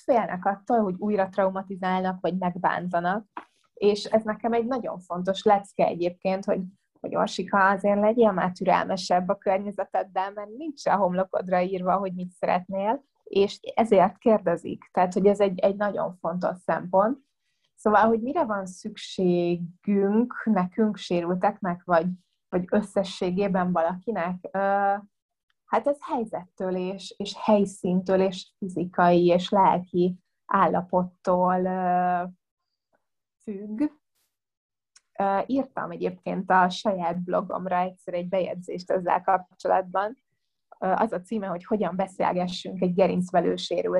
félnek 0.04 0.44
attól, 0.44 0.78
hogy 0.78 0.94
újra 0.98 1.28
traumatizálnak, 1.28 2.20
vagy 2.20 2.38
megbántanak, 2.38 3.26
és 3.74 4.04
ez 4.04 4.22
nekem 4.22 4.52
egy 4.52 4.66
nagyon 4.66 4.98
fontos 4.98 5.42
lecke 5.42 5.86
egyébként, 5.86 6.44
hogy, 6.44 6.60
hogy 7.00 7.16
Orsika, 7.16 7.68
azért 7.68 8.00
legyél 8.00 8.32
már 8.32 8.52
türelmesebb 8.52 9.28
a 9.28 9.38
környezeteddel, 9.38 10.32
mert 10.32 10.50
nincs 10.56 10.86
a 10.86 10.96
homlokodra 10.96 11.60
írva, 11.60 11.96
hogy 11.96 12.14
mit 12.14 12.30
szeretnél, 12.30 13.04
és 13.28 13.60
ezért 13.74 14.18
kérdezik. 14.18 14.88
Tehát, 14.92 15.12
hogy 15.12 15.26
ez 15.26 15.40
egy, 15.40 15.58
egy 15.58 15.76
nagyon 15.76 16.16
fontos 16.16 16.56
szempont. 16.56 17.18
Szóval, 17.74 18.06
hogy 18.06 18.22
mire 18.22 18.44
van 18.44 18.66
szükségünk, 18.66 20.44
nekünk 20.44 20.96
sérülteknek, 20.96 21.84
vagy, 21.84 22.06
vagy 22.48 22.64
összességében 22.70 23.72
valakinek, 23.72 24.48
hát 25.64 25.86
ez 25.86 25.98
helyzettől 26.00 26.76
és, 26.76 27.14
és 27.16 27.34
helyszíntől 27.38 28.20
és 28.20 28.52
fizikai 28.58 29.26
és 29.26 29.50
lelki 29.50 30.18
állapottól 30.46 31.62
függ. 33.42 33.82
Írtam 35.46 35.90
egyébként 35.90 36.50
a 36.50 36.68
saját 36.68 37.22
blogomra 37.22 37.76
egyszer 37.76 38.14
egy 38.14 38.28
bejegyzést 38.28 38.90
ezzel 38.90 39.22
kapcsolatban. 39.22 40.16
Az 40.78 41.12
a 41.12 41.20
címe, 41.20 41.46
hogy 41.46 41.64
hogyan 41.64 41.96
beszélgessünk 41.96 42.80
egy 42.80 42.94
gerincvelő 42.94 43.54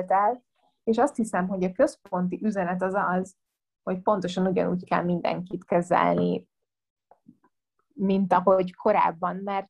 el, 0.07 0.43
és 0.83 0.97
azt 0.97 1.15
hiszem, 1.15 1.47
hogy 1.47 1.63
a 1.63 1.71
központi 1.71 2.39
üzenet 2.43 2.81
az 2.81 2.93
az, 2.93 3.35
hogy 3.83 4.01
pontosan 4.01 4.47
ugyanúgy 4.47 4.85
kell 4.85 5.03
mindenkit 5.03 5.65
kezelni, 5.65 6.47
mint 7.93 8.33
ahogy 8.33 8.75
korábban, 8.75 9.35
mert 9.35 9.67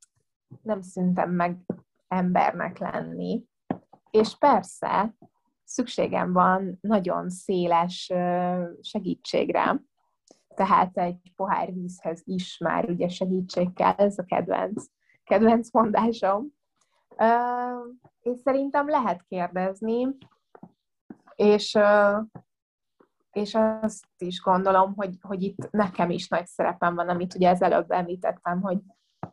nem 0.61 0.81
szüntem 0.81 1.31
meg 1.31 1.65
embernek 2.07 2.77
lenni. 2.77 3.43
És 4.11 4.37
persze, 4.37 5.15
szükségem 5.63 6.33
van 6.33 6.77
nagyon 6.81 7.29
széles 7.29 8.13
segítségre, 8.81 9.81
tehát 10.55 10.97
egy 10.97 11.33
pohár 11.35 11.73
vízhez 11.73 12.21
is 12.25 12.57
már 12.57 12.89
ugye 12.89 13.07
segítség 13.07 13.73
kell, 13.73 13.93
ez 13.93 14.17
a 14.17 14.23
kedvenc, 14.23 14.85
kedvenc 15.23 15.71
mondásom. 15.71 16.47
És 18.21 18.39
szerintem 18.43 18.89
lehet 18.89 19.23
kérdezni, 19.27 20.17
és, 21.35 21.77
és 23.31 23.55
azt 23.81 24.05
is 24.17 24.41
gondolom, 24.41 24.93
hogy, 24.95 25.17
hogy 25.21 25.43
itt 25.43 25.71
nekem 25.71 26.09
is 26.09 26.27
nagy 26.27 26.45
szerepem 26.45 26.95
van, 26.95 27.09
amit 27.09 27.33
ugye 27.33 27.49
az 27.49 27.61
előbb 27.61 27.91
említettem, 27.91 28.61
hogy, 28.61 28.79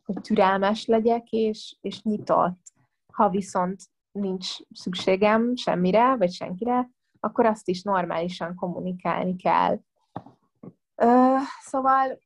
hogy 0.04 0.20
türelmes 0.20 0.86
legyek, 0.86 1.30
és, 1.30 1.76
és 1.80 2.02
nyitott. 2.02 2.60
Ha 3.12 3.28
viszont 3.28 3.82
nincs 4.12 4.56
szükségem 4.70 5.56
semmire, 5.56 6.16
vagy 6.16 6.32
senkire, 6.32 6.90
akkor 7.20 7.46
azt 7.46 7.68
is 7.68 7.82
normálisan 7.82 8.54
kommunikálni 8.54 9.36
kell. 9.36 9.78
Szóval 11.60 12.18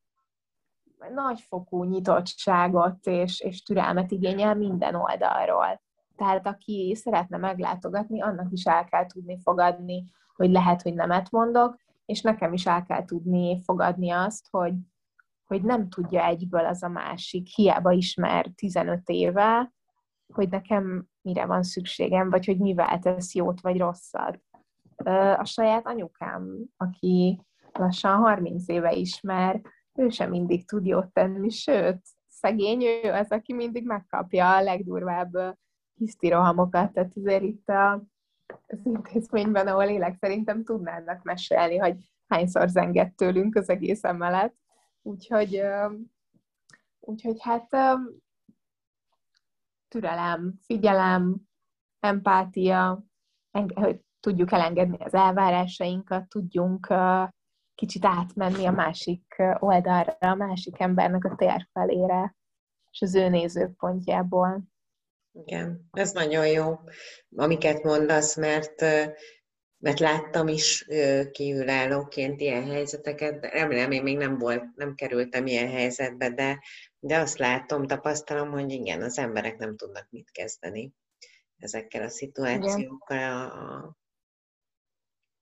nagyfokú 1.14 1.84
nyitottságot 1.84 3.06
és, 3.06 3.40
és 3.40 3.62
türelmet 3.62 4.10
igényel 4.10 4.54
minden 4.54 4.94
oldalról. 4.94 5.80
Tehát 6.16 6.46
aki 6.46 6.94
szeretne 6.94 7.36
meglátogatni, 7.36 8.22
annak 8.22 8.52
is 8.52 8.64
el 8.64 8.84
kell 8.84 9.06
tudni 9.06 9.38
fogadni, 9.42 10.04
hogy 10.34 10.50
lehet, 10.50 10.82
hogy 10.82 10.94
nemet 10.94 11.30
mondok, 11.30 11.76
és 12.04 12.20
nekem 12.20 12.52
is 12.52 12.66
el 12.66 12.82
kell 12.82 13.04
tudni 13.04 13.62
fogadni 13.64 14.10
azt, 14.10 14.46
hogy, 14.50 14.74
hogy 15.46 15.62
nem 15.62 15.88
tudja 15.88 16.24
egyből 16.24 16.64
az 16.64 16.82
a 16.82 16.88
másik, 16.88 17.46
hiába 17.46 17.92
ismer 17.92 18.46
15 18.54 19.08
éve, 19.08 19.72
hogy 20.32 20.48
nekem 20.48 21.06
mire 21.22 21.46
van 21.46 21.62
szükségem, 21.62 22.30
vagy 22.30 22.46
hogy 22.46 22.58
mivel 22.58 22.98
tesz 22.98 23.34
jót 23.34 23.60
vagy 23.60 23.78
rosszat. 23.78 24.40
A 25.36 25.44
saját 25.44 25.86
anyukám, 25.86 26.64
aki 26.76 27.40
lassan 27.72 28.16
30 28.16 28.68
éve 28.68 28.92
ismer, 28.92 29.60
ő 29.94 30.08
sem 30.08 30.30
mindig 30.30 30.66
tud 30.66 30.86
jót 30.86 31.12
tenni, 31.12 31.50
sőt, 31.50 32.00
szegény 32.28 32.82
ő 32.82 33.12
az, 33.12 33.30
aki 33.30 33.52
mindig 33.52 33.86
megkapja 33.86 34.56
a 34.56 34.62
legdurvább 34.62 35.56
hisztirohamokat, 35.94 36.92
tehát 36.92 37.12
azért 37.16 37.42
itt 37.42 37.68
a, 37.68 37.92
az 38.66 38.78
intézményben, 38.84 39.66
ahol 39.66 39.84
élek, 39.84 40.16
szerintem 40.20 40.64
tudnának 40.64 41.22
mesélni, 41.22 41.76
hogy 41.76 41.96
hányszor 42.28 42.68
zengett 42.68 43.16
tőlünk 43.16 43.56
az 43.56 43.68
egész 43.68 44.04
emelet. 44.04 44.54
Úgyhogy, 45.02 45.62
úgyhogy 47.00 47.42
hát 47.42 47.68
türelem, 49.88 50.54
figyelem, 50.62 51.36
empátia, 52.00 53.04
hogy 53.74 54.00
tudjuk 54.20 54.52
elengedni 54.52 54.96
az 54.98 55.14
elvárásainkat, 55.14 56.28
tudjunk 56.28 56.86
kicsit 57.80 58.04
átmenni 58.04 58.66
a 58.66 58.70
másik 58.70 59.42
oldalra, 59.58 60.16
a 60.20 60.34
másik 60.34 60.80
embernek 60.80 61.24
a 61.24 61.34
tér 61.36 61.68
felére, 61.72 62.36
és 62.90 63.00
az 63.00 63.14
ő 63.14 63.28
nézőpontjából. 63.28 64.62
Igen, 65.32 65.88
ez 65.92 66.12
nagyon 66.12 66.46
jó, 66.46 66.78
amiket 67.36 67.82
mondasz, 67.82 68.36
mert, 68.36 68.80
mert 69.78 69.98
láttam 69.98 70.48
is 70.48 70.86
kívülállóként 71.30 72.40
ilyen 72.40 72.64
helyzeteket, 72.64 73.40
de 73.40 73.48
remélem, 73.48 73.90
én 73.90 74.02
még 74.02 74.16
nem 74.16 74.38
volt, 74.38 74.64
nem 74.74 74.94
kerültem 74.94 75.46
ilyen 75.46 75.70
helyzetbe, 75.70 76.30
de, 76.30 76.62
de 76.98 77.18
azt 77.18 77.38
látom, 77.38 77.86
tapasztalom, 77.86 78.50
hogy 78.50 78.70
igen, 78.70 79.02
az 79.02 79.18
emberek 79.18 79.58
nem 79.58 79.76
tudnak 79.76 80.06
mit 80.10 80.30
kezdeni 80.30 80.92
ezekkel 81.56 82.02
a 82.02 82.08
szituációkkal, 82.08 83.50
a, 83.50 83.98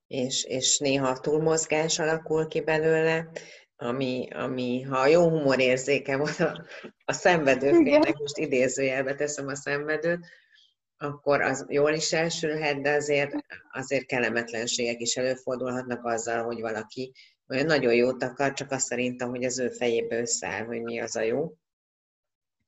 és, 0.09 0.45
és 0.45 0.79
néha 0.79 1.21
túlmozgás 1.21 1.99
alakul 1.99 2.47
ki 2.47 2.61
belőle, 2.61 3.29
ami, 3.77 4.29
ami 4.31 4.83
ha 4.83 5.07
jó 5.07 5.29
humorérzéke 5.29 6.17
van 6.17 6.33
a, 6.49 6.65
a 7.05 7.13
szenvedőknek, 7.13 8.19
most 8.19 8.37
idézőjelbe 8.37 9.15
teszem 9.15 9.47
a 9.47 9.55
szenvedőt, 9.55 10.27
akkor 10.97 11.41
az 11.43 11.67
jól 11.69 11.93
is 11.93 12.13
elsülhet, 12.13 12.81
de 12.81 12.91
azért, 12.91 13.35
azért 13.73 14.07
kellemetlenségek 14.07 15.01
is 15.01 15.17
előfordulhatnak 15.17 16.05
azzal, 16.05 16.45
hogy 16.45 16.61
valaki 16.61 17.13
olyan 17.49 17.67
nagyon 17.67 17.95
jót 17.95 18.23
akar, 18.23 18.53
csak 18.53 18.71
azt 18.71 18.87
szerintem, 18.87 19.29
hogy 19.29 19.45
az 19.45 19.59
ő 19.59 19.69
fejébe 19.69 20.19
összeáll, 20.19 20.65
hogy 20.65 20.83
mi 20.83 21.01
az 21.01 21.17
a 21.17 21.21
jó. 21.21 21.55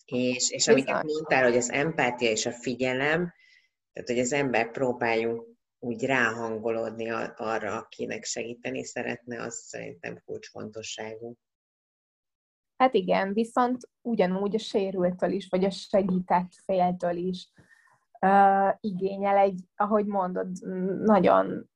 És, 0.05 0.51
és 0.51 0.69
amiket 0.69 1.03
mondtál, 1.03 1.45
hogy 1.45 1.57
az 1.57 1.71
empátia 1.71 2.31
és 2.31 2.47
a 2.47 2.53
figyelem, 2.53 3.33
tehát 3.93 4.09
hogy 4.09 4.19
az 4.19 4.33
ember 4.33 4.71
próbáljunk 4.71 5.51
úgy 5.83 6.05
ráhangolódni 6.05 7.11
arra, 7.37 7.77
akinek 7.77 8.25
segíteni 8.25 8.85
szeretne, 8.85 9.43
az 9.43 9.55
szerintem 9.55 10.23
kulcsfontosságú. 10.25 11.37
Hát 12.77 12.95
igen, 12.95 13.33
viszont 13.33 13.89
ugyanúgy 14.03 14.55
a 14.55 14.59
sérültől 14.59 15.31
is, 15.31 15.49
vagy 15.49 15.65
a 15.65 15.71
segített 15.71 16.51
féltől 16.65 17.17
is 17.17 17.53
uh, 18.21 18.75
igényel 18.81 19.37
egy, 19.37 19.61
ahogy 19.77 20.07
mondod, 20.07 20.49
nagyon, 21.05 21.71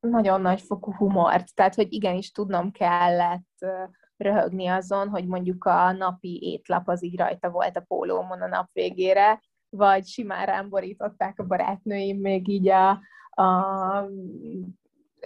nagyon 0.00 0.40
nagy 0.40 0.60
fokú 0.60 0.94
humort. 0.94 1.54
Tehát, 1.54 1.74
hogy 1.74 1.92
igenis 1.92 2.30
tudnom 2.30 2.70
kellett 2.70 3.56
uh, 3.60 3.88
röhögni 4.16 4.66
azon, 4.66 5.08
hogy 5.08 5.26
mondjuk 5.26 5.64
a 5.64 5.92
napi 5.92 6.38
étlap 6.42 6.88
az 6.88 7.04
így 7.04 7.16
rajta 7.16 7.50
volt 7.50 7.76
a 7.76 7.80
pólómon 7.80 8.42
a 8.42 8.46
nap 8.46 8.68
végére, 8.72 9.42
vagy 9.68 10.06
simán 10.06 10.46
rám 10.46 10.68
borították 10.68 11.38
a 11.38 11.46
barátnőim 11.46 12.20
még 12.20 12.48
így 12.48 12.68
a, 12.68 13.00
a 13.34 14.08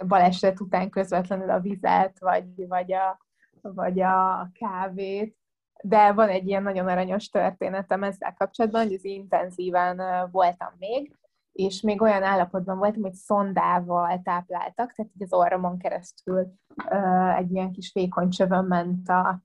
baleset 0.07 0.59
után 0.59 0.89
közvetlenül 0.89 1.49
a 1.49 1.59
vizet, 1.59 2.19
vagy, 2.19 2.67
vagy, 2.67 2.93
a, 2.93 3.19
vagy 3.61 4.01
a 4.01 4.49
kávét, 4.53 5.37
de 5.83 6.11
van 6.11 6.29
egy 6.29 6.47
ilyen 6.47 6.63
nagyon 6.63 6.87
aranyos 6.87 7.29
történetem 7.29 8.03
ezzel 8.03 8.33
kapcsolatban, 8.37 8.83
hogy 8.83 8.93
az 8.93 9.05
intenzíven 9.05 10.29
voltam 10.31 10.73
még, 10.77 11.17
és 11.51 11.81
még 11.81 12.01
olyan 12.01 12.23
állapotban 12.23 12.77
voltam, 12.77 13.01
hogy 13.01 13.13
szondával 13.13 14.21
tápláltak, 14.23 14.93
tehát 14.93 15.11
így 15.15 15.23
az 15.23 15.33
orromon 15.33 15.77
keresztül 15.77 16.53
egy 17.37 17.51
ilyen 17.51 17.71
kis 17.71 17.91
vékony 17.93 18.29
csövön 18.29 18.65
ment 18.65 19.09
a, 19.09 19.41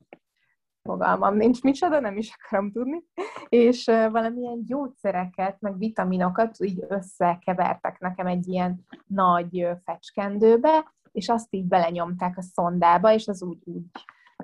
fogalmam 0.84 1.36
nincs 1.36 1.62
micsoda, 1.62 2.00
nem 2.00 2.16
is 2.16 2.36
akarom 2.40 2.72
tudni, 2.72 3.04
és 3.48 3.84
valamilyen 3.86 4.64
gyógyszereket, 4.64 5.60
meg 5.60 5.78
vitaminokat 5.78 6.56
így 6.60 6.84
összekevertek 6.88 7.98
nekem 7.98 8.26
egy 8.26 8.48
ilyen 8.48 8.84
nagy 9.06 9.68
fecskendőbe, 9.84 10.92
és 11.12 11.28
azt 11.28 11.54
így 11.54 11.66
belenyomták 11.66 12.36
a 12.36 12.42
szondába, 12.42 13.12
és 13.12 13.28
az 13.28 13.42
úgy, 13.42 13.58
úgy 13.64 13.82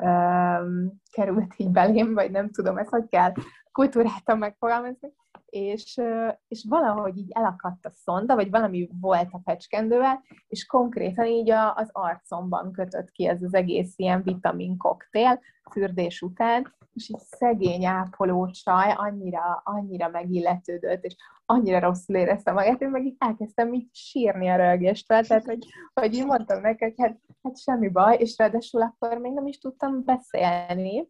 um, 0.01 1.01
került 1.13 1.55
így 1.57 1.71
belém, 1.71 2.15
vagy 2.15 2.31
nem 2.31 2.51
tudom, 2.51 2.79
ezt 2.79 2.91
hogy 2.91 3.09
kell 3.09 3.33
kultúráltan 3.73 4.39
megfogalmazni, 4.39 5.13
és, 5.51 6.01
és 6.49 6.65
valahogy 6.69 7.17
így 7.17 7.31
elakadt 7.31 7.87
a 7.87 7.91
szonda, 7.91 8.35
vagy 8.35 8.51
valami 8.51 8.89
volt 9.01 9.29
a 9.31 9.41
fecskendővel, 9.45 10.23
és 10.49 10.67
konkrétan 10.67 11.27
így 11.27 11.51
a, 11.51 11.75
az 11.75 11.89
arcomban 11.93 12.73
kötött 12.73 13.11
ki 13.11 13.27
ez 13.27 13.43
az 13.43 13.55
egész 13.55 13.93
ilyen 13.97 14.23
vitamin 14.23 14.77
koktél 14.77 15.41
fürdés 15.71 16.23
után, 16.23 16.75
és 16.93 17.09
így 17.09 17.19
szegény 17.19 17.85
ápoló 17.85 18.51
csaj 18.51 18.93
annyira, 18.97 19.63
annyira 19.65 20.09
megilletődött, 20.09 21.05
és 21.05 21.17
annyira 21.47 21.79
rosszul 21.79 22.17
éreztem 22.17 22.55
magát, 22.55 22.81
én 22.81 22.89
meg 22.89 23.05
így 23.05 23.17
elkezdtem 23.19 23.73
így 23.73 23.89
sírni 23.93 24.49
a 24.49 24.57
rögéstől, 24.57 25.23
tehát 25.23 25.45
hogy, 25.45 25.67
hogy 25.95 26.15
így 26.15 26.27
mondtam 26.27 26.61
nekik, 26.61 27.01
hát, 27.01 27.19
hát 27.43 27.61
semmi 27.61 27.89
baj, 27.89 28.17
és 28.17 28.39
ráadásul 28.39 28.83
akkor 28.83 29.19
még 29.19 29.33
nem 29.33 29.47
is 29.47 29.59
tudtam 29.59 30.05
beszélni, 30.05 31.09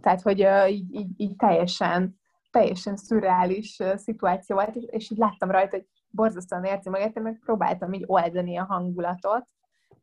tehát 0.00 0.22
hogy 0.22 0.38
így, 0.68 0.94
így, 0.94 1.10
így 1.16 1.36
teljesen 1.36 2.20
teljesen 2.50 2.96
szürreális 2.96 3.78
szituáció 3.94 4.56
volt, 4.56 4.76
és, 4.76 4.84
és 4.86 5.10
így 5.10 5.18
láttam 5.18 5.50
rajta, 5.50 5.76
hogy 5.76 5.86
borzasztóan 6.10 6.64
érzi 6.64 6.88
magát, 6.88 7.14
meg 7.14 7.38
próbáltam 7.44 7.92
így 7.92 8.04
oldani 8.06 8.56
a 8.56 8.64
hangulatot. 8.64 9.46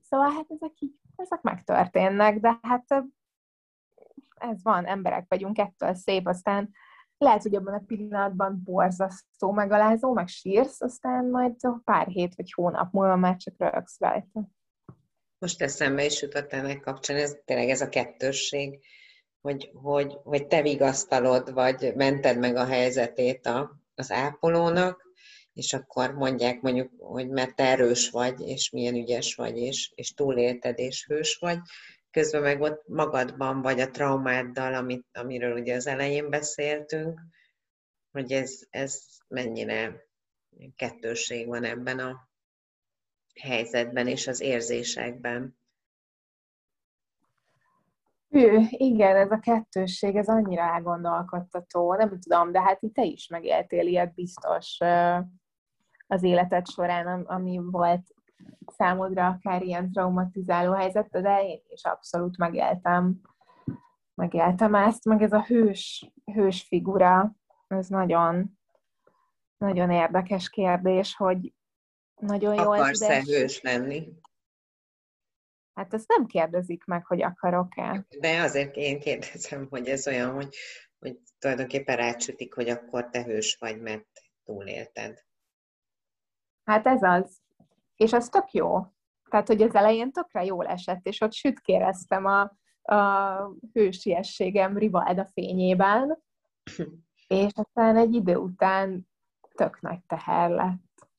Szóval 0.01 0.29
hát 0.29 0.45
ezek 0.47 0.71
így, 0.79 0.93
ezek 1.15 1.41
megtörténnek, 1.41 2.39
de 2.39 2.59
hát 2.61 3.05
ez 4.35 4.63
van, 4.63 4.85
emberek 4.85 5.25
vagyunk, 5.27 5.57
ettől 5.57 5.93
szép, 5.93 6.27
aztán 6.27 6.69
lehet, 7.17 7.41
hogy 7.41 7.55
abban 7.55 7.73
a 7.73 7.83
pillanatban 7.87 8.61
borzasztó, 8.63 9.51
megalázó, 9.51 10.13
meg 10.13 10.27
sírsz, 10.27 10.81
aztán 10.81 11.25
majd 11.25 11.55
pár 11.83 12.07
hét 12.07 12.35
vagy 12.35 12.51
hónap 12.51 12.91
múlva 12.93 13.15
már 13.15 13.35
csak 13.35 13.53
rögsz 13.57 13.99
rajta. 13.99 14.49
Most 15.37 15.61
eszembe 15.61 16.05
is 16.05 16.21
jutott 16.21 16.53
ennek 16.53 16.79
kapcsán, 16.79 17.17
ez 17.17 17.37
tényleg 17.45 17.69
ez 17.69 17.81
a 17.81 17.89
kettősség, 17.89 18.85
hogy, 19.45 19.71
hogy, 19.73 20.17
hogy 20.23 20.47
te 20.47 20.61
vigasztalod, 20.61 21.53
vagy 21.53 21.91
mented 21.95 22.37
meg 22.37 22.55
a 22.55 22.65
helyzetét 22.65 23.45
a, 23.45 23.81
az 23.95 24.11
ápolónak, 24.11 25.03
és 25.53 25.73
akkor 25.73 26.13
mondják 26.13 26.61
mondjuk, 26.61 26.91
hogy 26.97 27.29
mert 27.29 27.61
erős 27.61 28.09
vagy, 28.09 28.39
és 28.41 28.69
milyen 28.69 28.95
ügyes 28.95 29.35
vagy, 29.35 29.57
és, 29.57 29.91
és 29.95 30.13
túlélted, 30.13 30.79
és 30.79 31.05
hős 31.05 31.37
vagy, 31.37 31.57
közben 32.11 32.41
meg 32.41 32.61
ott 32.61 32.87
magadban 32.87 33.61
vagy 33.61 33.79
a 33.79 33.89
traumáddal, 33.89 34.73
amit, 34.73 35.05
amiről 35.13 35.59
ugye 35.59 35.75
az 35.75 35.87
elején 35.87 36.29
beszéltünk, 36.29 37.19
hogy 38.11 38.31
ez, 38.31 38.59
ez 38.69 38.99
mennyire 39.27 40.07
kettőség 40.75 41.47
van 41.47 41.63
ebben 41.63 41.99
a 41.99 42.29
helyzetben 43.41 44.07
és 44.07 44.27
az 44.27 44.41
érzésekben. 44.41 45.57
Hű, 48.29 48.59
igen, 48.69 49.15
ez 49.15 49.31
a 49.31 49.39
kettősség, 49.39 50.15
ez 50.15 50.27
annyira 50.27 50.61
elgondolkodtató, 50.61 51.93
nem 51.95 52.19
tudom, 52.19 52.51
de 52.51 52.61
hát 52.61 52.79
te 52.93 53.03
is 53.03 53.27
megéltél 53.27 53.87
ilyet 53.87 54.13
biztos 54.13 54.77
az 56.07 56.23
életed 56.23 56.67
során, 56.67 57.21
ami 57.21 57.59
volt 57.63 58.13
számodra 58.67 59.27
akár 59.27 59.61
ilyen 59.61 59.91
traumatizáló 59.91 60.73
helyzet, 60.73 61.21
de 61.21 61.43
én 61.43 61.61
is 61.67 61.83
abszolút 61.83 62.37
megéltem, 62.37 63.21
megéltem 64.13 64.75
ezt, 64.75 65.05
meg 65.05 65.21
ez 65.21 65.33
a 65.33 65.43
hős, 65.43 66.11
hős 66.33 66.63
figura, 66.63 67.35
ez 67.67 67.87
nagyon, 67.87 68.57
nagyon 69.57 69.91
érdekes 69.91 70.49
kérdés, 70.49 71.15
hogy 71.15 71.53
nagyon 72.15 72.53
jó 72.55 72.71
Akarsz-e 72.71 73.21
hős 73.21 73.61
lenni? 73.61 74.07
Hát 75.75 75.93
ezt 75.93 76.07
nem 76.07 76.25
kérdezik 76.25 76.85
meg, 76.85 77.05
hogy 77.05 77.21
akarok-e. 77.21 78.05
De 78.19 78.41
azért 78.41 78.75
én 78.75 78.99
kérdezem, 78.99 79.67
hogy 79.69 79.87
ez 79.87 80.07
olyan, 80.07 80.33
hogy, 80.33 80.55
hogy 80.99 81.19
tulajdonképpen 81.39 81.95
rácsütik, 81.95 82.53
hogy 82.53 82.69
akkor 82.69 83.09
te 83.09 83.23
hős 83.23 83.57
vagy, 83.59 83.81
mert 83.81 84.07
túlélted. 84.43 85.19
Hát 86.63 86.87
ez 86.87 87.03
az. 87.03 87.41
És 87.95 88.13
az 88.13 88.29
tök 88.29 88.51
jó. 88.51 88.79
Tehát, 89.29 89.47
hogy 89.47 89.61
az 89.61 89.75
elején 89.75 90.11
tökre 90.11 90.43
jól 90.43 90.67
esett, 90.67 91.05
és 91.05 91.21
ott 91.21 91.33
sütkéreztem 91.33 92.25
a, 92.25 92.57
a 92.81 93.51
hősiességem 93.73 94.77
Rivalda 94.77 95.25
fényében, 95.25 96.23
és 97.27 97.51
aztán 97.53 97.97
egy 97.97 98.13
idő 98.13 98.35
után 98.35 99.07
tök 99.55 99.81
nagy 99.81 100.03
teher 100.07 100.49
lett. 100.49 101.09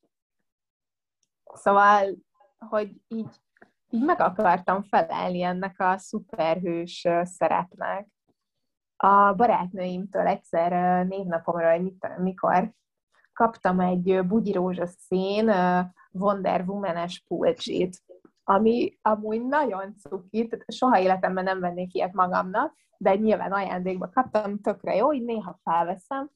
Szóval, 1.53 2.17
hogy 2.57 3.01
így 3.07 3.35
így 3.89 4.03
meg 4.03 4.19
akartam 4.19 4.83
felelni 4.83 5.41
ennek 5.41 5.79
a 5.79 5.97
szuperhős 5.97 7.07
szerepnek. 7.21 8.07
A 8.95 9.33
barátnőimtől 9.33 10.27
egyszer 10.27 11.05
névnapomra, 11.05 11.77
mikor 12.17 12.71
kaptam 13.33 13.79
egy 13.79 14.25
bugyi 14.27 14.51
rózsaszín 14.51 15.51
Wonder 16.11 16.63
Woman-es 16.67 17.23
pulcsit, 17.27 18.03
ami 18.43 18.97
amúgy 19.01 19.45
nagyon 19.45 19.95
cuki, 19.95 20.47
tehát 20.47 20.71
soha 20.71 20.99
életemben 20.99 21.43
nem 21.43 21.59
vennék 21.59 21.93
ilyet 21.93 22.13
magamnak, 22.13 22.75
de 22.97 23.15
nyilván 23.15 23.51
ajándékba 23.51 24.09
kaptam, 24.09 24.59
tökre 24.61 24.95
jó, 24.95 25.13
így 25.13 25.23
néha 25.23 25.59
felveszem, 25.63 26.29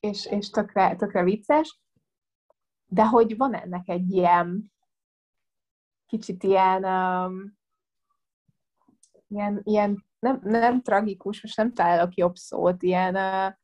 és, 0.00 0.26
és 0.26 0.50
tökre, 0.50 0.96
tökre 0.96 1.22
vicces, 1.22 1.80
de 2.86 3.06
hogy 3.06 3.36
van 3.36 3.54
ennek 3.54 3.88
egy 3.88 4.10
ilyen 4.10 4.72
kicsit 6.10 6.42
ilyen, 6.42 6.84
um, 6.84 7.58
ilyen, 9.28 9.60
ilyen 9.62 10.04
nem, 10.18 10.40
nem 10.42 10.82
tragikus, 10.82 11.42
most 11.42 11.56
nem 11.56 11.72
találok 11.72 12.14
jobb 12.14 12.34
szót, 12.34 12.82
ilyen 12.82 13.14
uh, 13.14 13.54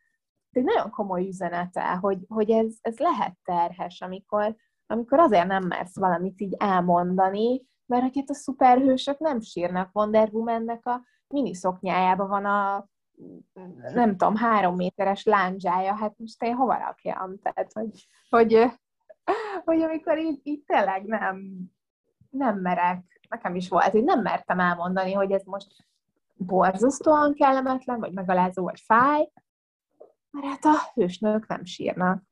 egy 0.51 0.65
nagyon 0.65 0.91
komoly 0.91 1.27
üzenete, 1.27 1.95
hogy, 1.95 2.19
hogy 2.29 2.51
ez, 2.51 2.75
ez 2.81 2.99
lehet 2.99 3.37
terhes, 3.45 4.01
amikor, 4.01 4.57
amikor 4.87 5.19
azért 5.19 5.47
nem 5.47 5.67
mersz 5.67 5.97
valamit 5.99 6.41
így 6.41 6.55
elmondani, 6.59 7.67
mert 7.87 8.03
hogy 8.03 8.17
itt 8.17 8.31
a 8.31 8.35
szuperhősök 8.35 9.19
nem 9.19 9.41
sírnak 9.41 9.91
Wonder 9.93 10.29
Woman-nek 10.33 10.87
a 10.87 11.03
miniszoknyájában 11.29 12.29
van 12.29 12.45
a 12.45 12.89
nem 13.95 14.11
tudom, 14.11 14.37
három 14.37 14.75
méteres 14.75 15.25
lándzsája, 15.25 15.95
hát 15.95 16.19
most 16.19 16.43
én 16.43 16.55
hova 16.55 16.79
rakjam? 16.79 17.39
Tehát, 17.39 17.73
hogy, 17.73 18.07
hogy, 18.29 18.67
hogy 19.65 19.83
amikor 19.83 20.19
így, 20.19 20.41
így 20.43 20.63
tényleg 20.65 21.05
nem, 21.05 21.41
nem 22.31 22.59
merek, 22.61 23.21
nekem 23.29 23.55
is 23.55 23.69
volt, 23.69 23.85
hogy 23.85 24.05
nem 24.05 24.21
mertem 24.21 24.61
elmondani, 24.61 25.13
hogy 25.13 25.33
ez 25.33 25.43
most 25.45 25.67
borzasztóan 26.37 27.35
kellemetlen, 27.35 28.01
vagy 28.01 28.13
megalázó, 28.13 28.63
vagy 28.63 28.81
fáj, 28.81 29.31
mert 30.31 30.47
hát 30.47 30.65
a 30.65 30.91
hősnők 30.95 31.47
nem 31.47 31.65
sírnak. 31.65 32.23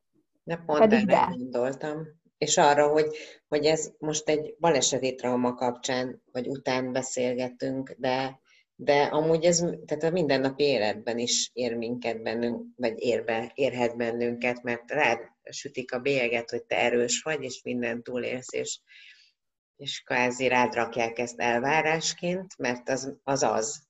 De 0.43 0.63
pont 0.65 0.79
Pedig 0.79 1.09
erre 1.09 1.27
gondoltam. 1.29 2.07
És 2.37 2.57
arra, 2.57 2.87
hogy, 2.87 3.15
hogy 3.47 3.65
ez 3.65 3.91
most 3.97 4.29
egy 4.29 4.55
baleseti 4.59 5.15
trauma 5.15 5.53
kapcsán, 5.53 6.21
vagy 6.31 6.47
után 6.47 6.91
beszélgetünk, 6.91 7.95
de 7.97 8.39
de 8.77 9.03
amúgy 9.03 9.45
ez 9.45 9.57
tehát 9.85 10.03
a 10.03 10.09
mindennapi 10.09 10.63
életben 10.63 11.17
is 11.17 11.49
ér 11.53 11.75
minket 11.75 12.21
bennünk, 12.21 12.65
vagy 12.75 12.93
érbe, 12.97 13.51
érhet 13.53 13.97
bennünket, 13.97 14.63
mert 14.63 14.91
rád 14.91 15.19
sütik 15.49 15.93
a 15.93 15.99
bélyeget, 15.99 16.49
hogy 16.49 16.63
te 16.63 16.77
erős 16.77 17.21
vagy, 17.21 17.43
és 17.43 17.61
mindent 17.63 18.03
túlélsz, 18.03 18.53
és, 18.53 18.79
és 19.75 20.01
kvázi 20.01 20.47
rád 20.47 20.73
rakják 20.73 21.19
ezt 21.19 21.39
elvárásként, 21.39 22.57
mert 22.57 22.89
az 22.89 23.13
az. 23.23 23.43
az. 23.43 23.83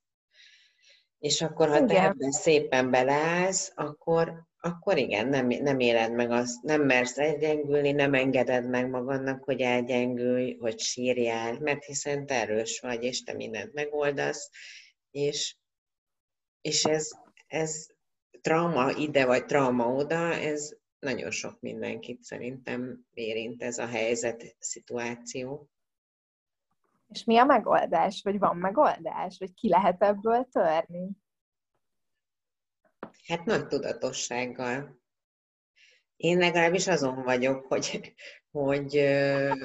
És 1.20 1.42
akkor, 1.42 1.68
ha 1.68 1.76
igen. 1.76 1.88
te 1.88 2.04
ebben 2.04 2.32
szépen 2.32 2.92
beleállsz, 2.92 3.72
akkor, 3.76 4.44
akkor 4.60 4.98
igen, 4.98 5.28
nem, 5.28 5.48
nem 5.48 5.80
éled 5.80 6.12
meg 6.12 6.32
azt, 6.32 6.62
nem 6.62 6.82
mersz 6.82 7.18
elgyengülni, 7.18 7.92
nem 7.92 8.14
engeded 8.14 8.70
meg 8.70 8.90
magadnak, 8.90 9.44
hogy 9.44 9.62
elgyengülj, 9.62 10.58
hogy 10.58 10.80
sírjál, 10.80 11.60
mert 11.60 11.84
hiszen 11.84 12.26
te 12.26 12.34
erős 12.34 12.80
vagy, 12.80 13.04
és 13.04 13.24
te 13.24 13.34
mindent 13.34 13.74
megoldasz, 13.74 14.50
és, 15.12 15.56
és 16.62 16.84
ez, 16.84 17.12
ez 17.48 17.88
trauma 18.42 18.92
ide, 18.92 19.26
vagy 19.26 19.46
trauma 19.46 19.94
oda, 19.94 20.34
ez 20.34 20.76
nagyon 21.00 21.32
sok 21.32 21.62
mindenkit 21.62 22.24
szerintem 22.24 23.06
érint 23.14 23.64
ez 23.64 23.78
a 23.78 23.86
helyzet, 23.86 24.56
szituáció. 24.60 25.70
És 27.08 27.24
mi 27.24 27.38
a 27.38 27.44
megoldás? 27.46 28.22
Vagy 28.24 28.40
van 28.40 28.58
megoldás? 28.58 29.38
Vagy 29.40 29.54
ki 29.54 29.70
lehet 29.70 30.02
ebből 30.04 30.48
törni? 30.52 31.10
Hát 33.28 33.46
nagy 33.46 33.68
tudatossággal. 33.68 35.04
Én 36.18 36.38
legalábbis 36.38 36.88
azon 36.88 37.24
vagyok, 37.24 37.66
hogy, 37.66 38.14
hogy 38.52 39.04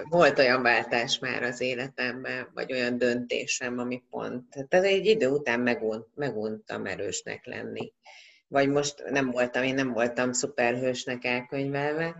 volt 0.08 0.38
olyan 0.38 0.62
váltás 0.62 1.18
már 1.18 1.42
az 1.42 1.60
életemben, 1.60 2.50
vagy 2.54 2.72
olyan 2.72 2.98
döntésem, 2.98 3.78
ami 3.78 4.02
pont. 4.10 4.68
Tehát 4.68 4.86
egy 4.86 5.06
idő 5.06 5.28
után 5.28 5.60
megunt, 5.60 6.06
meguntam 6.14 6.86
erősnek 6.86 7.46
lenni. 7.46 7.92
Vagy 8.48 8.68
most 8.68 9.02
nem 9.10 9.30
voltam, 9.30 9.62
én 9.62 9.74
nem 9.74 9.92
voltam 9.92 10.32
szuperhősnek 10.32 11.24
elkönyvelve, 11.24 12.16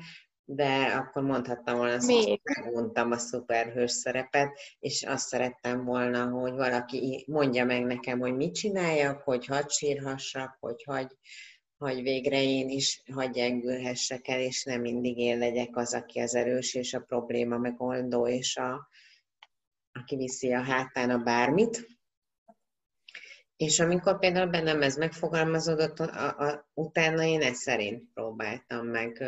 de 0.53 0.85
akkor 0.85 1.23
mondhattam 1.23 1.77
volna 1.77 1.95
azt, 1.95 2.11
hogy 2.11 2.41
meguntam 2.43 3.11
a 3.11 3.19
szuperhős 3.19 3.91
szerepet, 3.91 4.59
és 4.79 5.03
azt 5.03 5.29
szerettem 5.29 5.85
volna, 5.85 6.29
hogy 6.29 6.53
valaki 6.53 7.25
mondja 7.29 7.65
meg 7.65 7.85
nekem, 7.85 8.19
hogy 8.19 8.37
mit 8.37 8.55
csináljak, 8.55 9.23
hogy 9.23 9.47
hadd 9.47 9.69
sírhassak, 9.69 10.57
hogy 10.61 10.83
hagy, 10.85 11.17
hogy 11.79 12.03
végre 12.03 12.43
én 12.43 12.69
is 12.69 13.03
hagy 13.13 13.31
gyengülhessek 13.31 14.29
el, 14.29 14.41
és 14.41 14.65
nem 14.65 14.81
mindig 14.81 15.19
én 15.19 15.39
legyek 15.39 15.77
az, 15.77 15.95
aki 15.95 16.21
az 16.21 16.35
erős, 16.35 16.75
és 16.75 16.95
a 16.95 17.01
probléma 17.01 17.59
megoldó, 17.59 18.29
és 18.29 18.57
a, 18.57 18.89
aki 19.93 20.17
viszi 20.17 20.53
a 20.53 20.63
hátán 20.63 21.11
a 21.11 21.19
bármit. 21.19 21.87
És 23.57 23.81
amikor 23.81 24.19
például 24.19 24.51
bennem 24.51 24.83
ez 24.83 24.97
megfogalmazódott, 24.97 25.99
a, 25.99 26.39
a, 26.39 26.71
utána 26.75 27.23
én 27.23 27.43
ezt 27.43 27.61
szerint 27.61 28.05
próbáltam 28.15 28.87
meg 28.87 29.25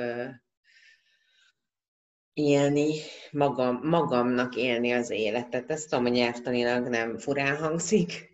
élni, 2.32 2.94
magam, 3.30 3.80
magamnak 3.82 4.56
élni 4.56 4.92
az 4.92 5.10
életet. 5.10 5.70
Ezt 5.70 5.88
tudom, 5.88 6.04
hogy 6.04 6.12
nyelvtanilag 6.12 6.88
nem 6.88 7.18
furán 7.18 7.56
hangzik, 7.56 8.30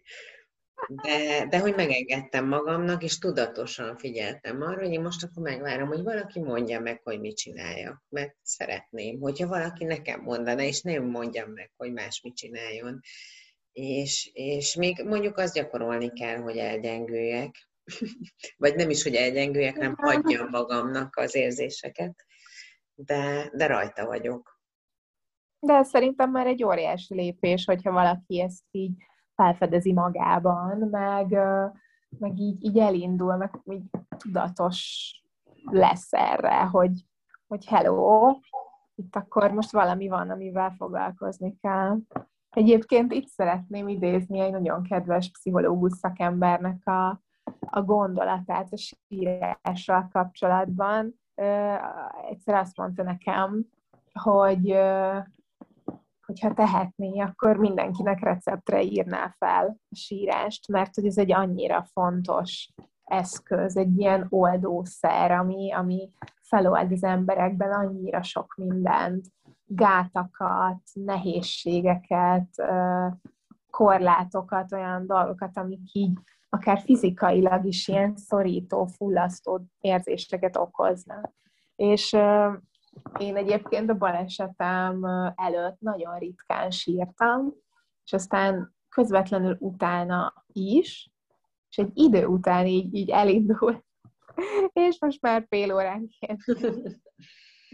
de, 0.89 1.47
de 1.49 1.59
hogy 1.59 1.75
megengedtem 1.75 2.47
magamnak, 2.47 3.03
és 3.03 3.19
tudatosan 3.19 3.97
figyeltem 3.97 4.63
arra, 4.63 4.81
hogy 4.81 4.93
én 4.93 5.01
most 5.01 5.25
akkor 5.25 5.43
megvárom, 5.43 5.89
hogy 5.89 6.03
valaki 6.03 6.41
mondja 6.41 6.81
meg, 6.81 7.01
hogy 7.03 7.21
mit 7.21 7.37
csináljak, 7.37 8.03
mert 8.09 8.37
szeretném, 8.43 9.21
hogyha 9.21 9.47
valaki 9.47 9.85
nekem 9.85 10.21
mondana, 10.21 10.63
és 10.63 10.81
nem 10.81 11.05
mondjam 11.05 11.51
meg, 11.51 11.73
hogy 11.77 11.93
más 11.93 12.21
mit 12.21 12.37
csináljon. 12.37 13.01
És, 13.73 14.31
és 14.33 14.75
még 14.75 15.03
mondjuk 15.05 15.39
azt 15.39 15.55
gyakorolni 15.55 16.13
kell, 16.13 16.37
hogy 16.37 16.57
elgyengüljek, 16.57 17.69
vagy 18.57 18.75
nem 18.75 18.91
is, 18.91 19.03
hogy 19.03 19.15
elgyengüljek, 19.15 19.75
hanem 19.75 19.95
hagyjam 19.97 20.49
magamnak 20.51 21.17
az 21.17 21.35
érzéseket 21.35 22.27
de, 23.05 23.51
de 23.53 23.67
rajta 23.67 24.07
vagyok. 24.07 24.61
De 25.61 25.83
szerintem 25.83 26.31
már 26.31 26.47
egy 26.47 26.65
óriási 26.65 27.15
lépés, 27.15 27.65
hogyha 27.65 27.93
valaki 27.93 28.41
ezt 28.41 28.65
így 28.71 28.93
felfedezi 29.35 29.93
magában, 29.93 30.79
meg, 30.79 31.31
meg 32.19 32.39
így, 32.39 32.65
így 32.65 32.79
elindul, 32.79 33.37
meg 33.37 33.61
így 33.65 33.85
tudatos 34.17 35.11
lesz 35.65 36.13
erre, 36.13 36.61
hogy, 36.61 37.05
hogy 37.47 37.67
hello, 37.67 38.39
itt 38.95 39.17
akkor 39.17 39.53
most 39.53 39.71
valami 39.71 40.09
van, 40.09 40.31
amivel 40.31 40.75
foglalkozni 40.77 41.57
kell. 41.61 41.97
Egyébként 42.51 43.13
itt 43.13 43.27
szeretném 43.27 43.89
idézni 43.89 44.41
egy 44.41 44.53
nagyon 44.53 44.83
kedves 44.83 45.31
pszichológus 45.31 45.93
szakembernek 45.93 46.87
a, 46.87 47.23
a 47.61 47.83
gondolatát 47.83 48.73
a 48.73 48.77
sírással 48.77 50.09
kapcsolatban, 50.13 51.21
egyszer 52.29 52.55
azt 52.55 52.77
mondta 52.77 53.03
nekem, 53.03 53.64
hogy 54.12 54.77
hogyha 56.27 56.55
tehetné, 56.55 57.20
akkor 57.20 57.57
mindenkinek 57.57 58.20
receptre 58.20 58.83
írná 58.83 59.35
fel 59.38 59.77
a 59.90 59.94
sírást, 59.94 60.68
mert 60.68 60.94
hogy 60.94 61.07
ez 61.07 61.18
egy 61.18 61.33
annyira 61.33 61.85
fontos 61.92 62.72
eszköz, 63.05 63.77
egy 63.77 63.98
ilyen 63.98 64.27
oldószer, 64.29 65.31
ami, 65.31 65.72
ami 65.72 66.11
felold 66.42 66.92
az 66.92 67.05
emberekben 67.05 67.72
annyira 67.72 68.22
sok 68.22 68.55
mindent, 68.57 69.27
gátakat, 69.64 70.81
nehézségeket, 70.92 72.48
korlátokat, 73.70 74.72
olyan 74.72 75.07
dolgokat, 75.07 75.57
amik 75.57 75.92
így 75.92 76.18
akár 76.49 76.81
fizikailag 76.81 77.65
is 77.65 77.89
ilyen 77.89 78.17
szorító, 78.17 78.87
fullasztó 78.87 79.61
érzéseket 79.81 80.57
okoznak. 80.57 81.33
És 81.77 82.13
én 83.19 83.37
egyébként 83.37 83.91
a 83.91 83.95
balesetem 83.95 85.05
előtt 85.35 85.81
nagyon 85.81 86.19
ritkán 86.19 86.71
sírtam, 86.71 87.55
és 88.05 88.13
aztán 88.13 88.75
közvetlenül 88.89 89.57
utána 89.61 90.45
is, 90.53 91.11
és 91.71 91.77
egy 91.77 91.91
idő 91.95 92.27
után 92.27 92.67
így, 92.67 92.95
így 92.95 93.11
elindul, 93.11 93.85
és 94.89 94.97
most 95.01 95.21
már 95.21 95.47
fél 95.49 95.75
óránként 95.75 96.45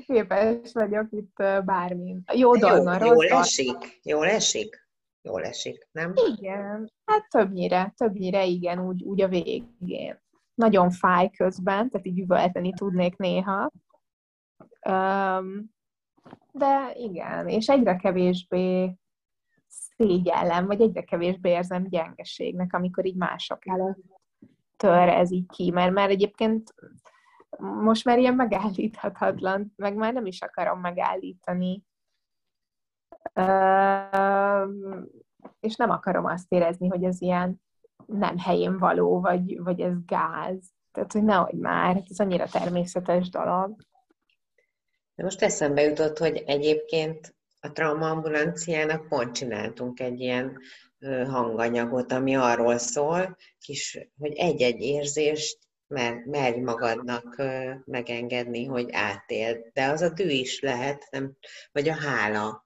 képes 0.06 0.72
vagyok 0.72 1.06
itt 1.10 1.36
bármin. 1.64 2.22
Jó 2.32 2.56
dolga, 2.56 3.04
jó, 3.04 3.06
Jól 3.06 3.28
esik, 3.28 4.00
jól 4.02 4.26
esik 4.26 4.83
jól 5.24 5.44
esik, 5.44 5.88
nem? 5.92 6.12
Igen, 6.36 6.92
hát 7.04 7.28
többnyire, 7.28 7.92
többnyire 7.96 8.44
igen, 8.44 8.86
úgy, 8.86 9.02
úgy 9.02 9.22
a 9.22 9.28
végén. 9.28 10.22
Nagyon 10.54 10.90
fáj 10.90 11.30
közben, 11.30 11.90
tehát 11.90 12.06
így 12.06 12.18
üvölteni 12.18 12.72
tudnék 12.72 13.16
néha. 13.16 13.70
Um, 14.88 15.72
de 16.52 16.92
igen, 16.94 17.48
és 17.48 17.68
egyre 17.68 17.96
kevésbé 17.96 18.96
szégyellem, 19.66 20.66
vagy 20.66 20.80
egyre 20.80 21.02
kevésbé 21.02 21.50
érzem 21.50 21.88
gyengeségnek, 21.88 22.72
amikor 22.72 23.06
így 23.06 23.16
mások 23.16 23.68
előtt 23.68 24.14
tör 24.76 25.08
ez 25.08 25.32
így 25.32 25.46
ki, 25.46 25.70
mert 25.70 25.92
már 25.92 26.10
egyébként 26.10 26.74
most 27.58 28.04
már 28.04 28.18
ilyen 28.18 28.34
megállíthatatlan, 28.34 29.72
meg 29.76 29.94
már 29.94 30.12
nem 30.12 30.26
is 30.26 30.40
akarom 30.40 30.80
megállítani 30.80 31.82
és 35.60 35.76
nem 35.76 35.90
akarom 35.90 36.24
azt 36.24 36.52
érezni, 36.52 36.88
hogy 36.88 37.04
ez 37.04 37.20
ilyen 37.20 37.62
nem 38.06 38.38
helyén 38.38 38.78
való, 38.78 39.20
vagy, 39.20 39.62
vagy 39.62 39.80
ez 39.80 40.04
gáz. 40.06 40.72
Tehát, 40.92 41.12
hogy 41.12 41.24
nehogy 41.24 41.58
már, 41.58 42.02
ez 42.10 42.18
annyira 42.18 42.46
természetes 42.46 43.28
dolog. 43.28 43.76
De 45.14 45.22
most 45.22 45.42
eszembe 45.42 45.82
jutott, 45.82 46.18
hogy 46.18 46.42
egyébként 46.46 47.34
a 47.60 47.72
traumaambulanciának 47.72 49.08
pont 49.08 49.34
csináltunk 49.34 50.00
egy 50.00 50.20
ilyen 50.20 50.58
hanganyagot, 51.28 52.12
ami 52.12 52.36
arról 52.36 52.78
szól, 52.78 53.36
kis, 53.58 54.08
hogy 54.18 54.32
egy-egy 54.32 54.80
érzést 54.80 55.58
mer, 55.86 56.24
merj 56.24 56.60
magadnak 56.60 57.42
megengedni, 57.84 58.64
hogy 58.64 58.88
átéld. 58.92 59.70
De 59.72 59.86
az 59.86 60.00
a 60.00 60.08
dű 60.08 60.28
is 60.28 60.60
lehet, 60.60 61.08
nem, 61.10 61.36
vagy 61.72 61.88
a 61.88 61.94
hála 61.94 62.63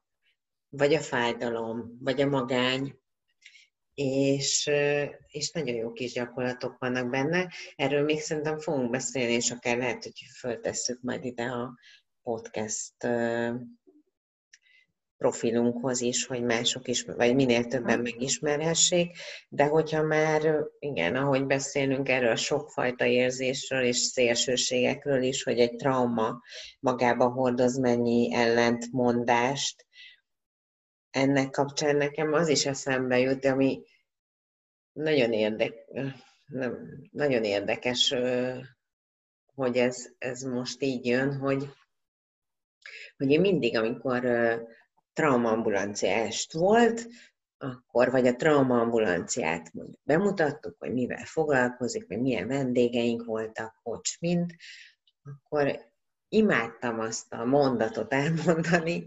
vagy 0.69 0.95
a 0.95 1.01
fájdalom, 1.01 1.99
vagy 2.01 2.21
a 2.21 2.27
magány, 2.27 2.99
és, 3.95 4.71
és 5.27 5.51
nagyon 5.51 5.75
jó 5.75 5.93
kis 5.93 6.13
gyakorlatok 6.13 6.79
vannak 6.79 7.11
benne. 7.11 7.53
Erről 7.77 8.03
még 8.03 8.21
szerintem 8.21 8.59
fogunk 8.59 8.91
beszélni, 8.91 9.33
és 9.33 9.51
akár 9.51 9.77
lehet, 9.77 10.03
hogy 10.03 10.13
föltesszük 10.39 11.01
majd 11.03 11.25
ide 11.25 11.45
a 11.45 11.79
podcast 12.23 13.07
profilunkhoz 15.19 16.01
is, 16.01 16.27
hogy 16.27 16.43
mások 16.43 16.89
is, 16.89 17.03
vagy 17.03 17.35
minél 17.35 17.65
többen 17.65 18.01
megismerhessék, 18.01 19.19
de 19.49 19.65
hogyha 19.65 20.03
már, 20.03 20.65
igen, 20.79 21.17
ahogy 21.17 21.47
beszélünk 21.47 22.09
erről 22.09 22.31
a 22.31 22.37
sokfajta 22.37 23.05
érzésről 23.05 23.83
és 23.83 23.97
szélsőségekről 23.97 25.23
is, 25.23 25.43
hogy 25.43 25.59
egy 25.59 25.77
trauma 25.77 26.43
magába 26.81 27.29
hordoz 27.29 27.79
mennyi 27.79 28.35
ellentmondást, 28.35 29.87
ennek 31.19 31.51
kapcsán 31.51 31.97
nekem 31.97 32.33
az 32.33 32.49
is 32.49 32.67
eszembe 32.67 33.19
jut, 33.19 33.45
ami 33.45 33.83
nagyon, 34.93 35.33
érdek, 35.33 35.75
nagyon 37.11 37.45
érdekes, 37.45 38.15
hogy 39.55 39.77
ez, 39.77 40.09
ez 40.19 40.43
most 40.43 40.83
így 40.83 41.07
jön, 41.07 41.39
hogy, 41.39 41.69
hogy 43.17 43.31
én 43.31 43.41
mindig, 43.41 43.77
amikor 43.77 44.21
traumaambulancia 45.13 46.11
est 46.11 46.53
volt, 46.53 47.07
akkor, 47.59 48.11
vagy 48.11 48.27
a 48.27 48.37
traumaambulanciát 48.37 49.73
mondjuk 49.73 50.01
bemutattuk, 50.03 50.77
hogy 50.79 50.93
mivel 50.93 51.25
foglalkozik, 51.25 52.07
vagy 52.09 52.21
milyen 52.21 52.49
vendégeink 52.49 53.25
voltak, 53.25 53.81
hogy 53.83 54.01
mind, 54.21 54.55
akkor 55.23 55.81
imádtam 56.29 57.01
azt 57.01 57.33
a 57.33 57.45
mondatot 57.45 58.13
elmondani, 58.13 59.07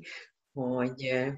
hogy, 0.53 1.31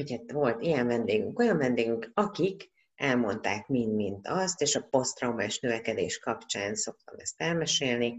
hogy 0.00 0.10
hát 0.10 0.32
volt 0.32 0.62
ilyen 0.62 0.86
vendégünk, 0.86 1.38
olyan 1.38 1.58
vendégünk, 1.58 2.10
akik 2.14 2.70
elmondták 2.94 3.66
mind-mind 3.66 4.26
azt, 4.28 4.60
és 4.60 4.74
a 4.74 4.86
posztraumás 4.90 5.58
növekedés 5.58 6.18
kapcsán 6.18 6.74
szoktam 6.74 7.18
ezt 7.18 7.40
elmesélni, 7.40 8.16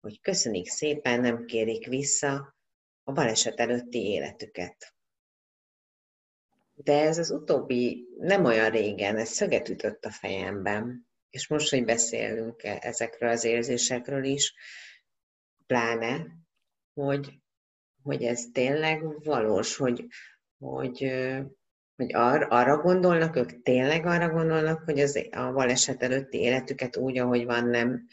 hogy 0.00 0.20
köszönik 0.20 0.68
szépen, 0.68 1.20
nem 1.20 1.44
kérik 1.44 1.86
vissza 1.86 2.56
a 3.02 3.12
baleset 3.12 3.60
előtti 3.60 3.98
életüket. 3.98 4.94
De 6.74 7.00
ez 7.00 7.18
az 7.18 7.30
utóbbi 7.30 8.08
nem 8.18 8.44
olyan 8.44 8.70
régen, 8.70 9.16
ez 9.16 9.28
szöget 9.28 9.68
ütött 9.68 10.04
a 10.04 10.10
fejemben. 10.10 11.08
És 11.30 11.48
most, 11.48 11.70
hogy 11.70 11.84
beszélünk 11.84 12.62
-e 12.62 12.78
ezekről 12.80 13.30
az 13.30 13.44
érzésekről 13.44 14.24
is, 14.24 14.54
pláne, 15.66 16.26
hogy, 16.94 17.40
hogy 18.02 18.22
ez 18.22 18.44
tényleg 18.52 19.24
valós, 19.24 19.76
hogy, 19.76 20.06
hogy, 20.58 21.12
hogy 21.96 22.14
ar, 22.14 22.46
arra 22.50 22.76
gondolnak, 22.76 23.36
ők 23.36 23.62
tényleg 23.62 24.06
arra 24.06 24.28
gondolnak, 24.28 24.82
hogy 24.84 25.00
az, 25.00 25.28
a 25.30 25.52
baleset 25.52 26.02
előtti 26.02 26.38
életüket 26.38 26.96
úgy, 26.96 27.18
ahogy 27.18 27.44
van, 27.44 27.68
nem, 27.68 28.06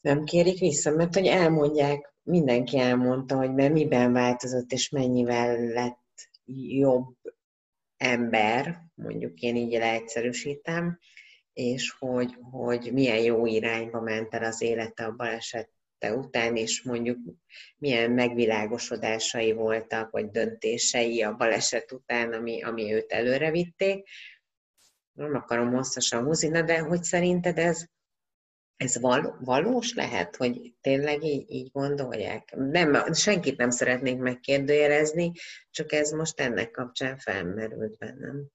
nem 0.00 0.24
kérik 0.24 0.58
vissza, 0.58 0.90
mert 0.90 1.14
hogy 1.14 1.26
elmondják, 1.26 2.14
mindenki 2.22 2.78
elmondta, 2.78 3.36
hogy 3.36 3.54
mert 3.54 3.72
miben 3.72 4.12
változott, 4.12 4.72
és 4.72 4.88
mennyivel 4.88 5.56
lett 5.56 6.30
jobb 6.68 7.16
ember, 7.96 8.82
mondjuk 8.94 9.40
én 9.40 9.56
így 9.56 9.72
leegyszerűsítem, 9.72 10.98
és 11.52 11.90
hogy, 11.98 12.36
hogy 12.50 12.90
milyen 12.92 13.18
jó 13.18 13.46
irányba 13.46 14.00
ment 14.00 14.34
el 14.34 14.44
az 14.44 14.62
élete 14.62 15.04
a 15.04 15.12
balesete 15.98 16.14
után, 16.14 16.56
és 16.56 16.82
mondjuk 16.82 17.18
milyen 17.78 18.10
megvilágosodásai 18.10 19.52
voltak, 19.52 20.10
vagy 20.10 20.30
döntései 20.30 21.22
a 21.22 21.36
baleset 21.36 21.92
után, 21.92 22.32
ami, 22.32 22.62
ami 22.62 22.92
őt 22.92 23.12
előre 23.12 23.50
vitték. 23.50 24.08
Nem 25.12 25.34
akarom 25.34 25.72
hosszasan 25.72 26.24
húzni, 26.24 26.62
de 26.62 26.78
hogy 26.78 27.02
szerinted 27.02 27.58
ez, 27.58 27.84
ez 28.76 29.00
val- 29.00 29.34
valós 29.40 29.94
lehet, 29.94 30.36
hogy 30.36 30.74
tényleg 30.80 31.24
így, 31.24 31.50
így 31.50 31.70
gondolják? 31.72 32.54
Nem, 32.56 33.12
senkit 33.12 33.56
nem 33.56 33.70
szeretnék 33.70 34.18
megkérdőjelezni, 34.18 35.32
csak 35.70 35.92
ez 35.92 36.10
most 36.10 36.40
ennek 36.40 36.70
kapcsán 36.70 37.16
felmerült 37.16 37.98
bennem. 37.98 38.46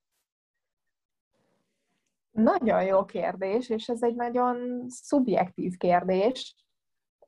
Nagyon 2.30 2.84
jó 2.84 3.04
kérdés, 3.04 3.68
és 3.68 3.88
ez 3.88 4.02
egy 4.02 4.14
nagyon 4.14 4.86
szubjektív 4.88 5.76
kérdés. 5.76 6.61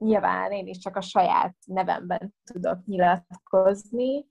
Nyilván 0.05 0.53
én 0.53 0.67
is 0.67 0.79
csak 0.79 0.97
a 0.97 1.01
saját 1.01 1.57
nevemben 1.67 2.35
tudok 2.45 2.85
nyilatkozni. 2.85 4.27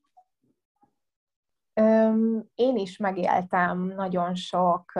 Én 2.53 2.77
is 2.77 2.97
megéltem 2.97 3.79
nagyon 3.79 4.36
sok 4.36 4.91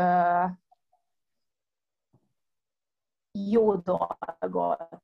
jó 3.32 3.76
dolgot, 3.76 5.02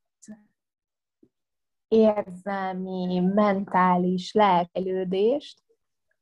érzelmi, 1.88 3.20
mentális 3.20 4.34
lelkelődést, 4.34 5.64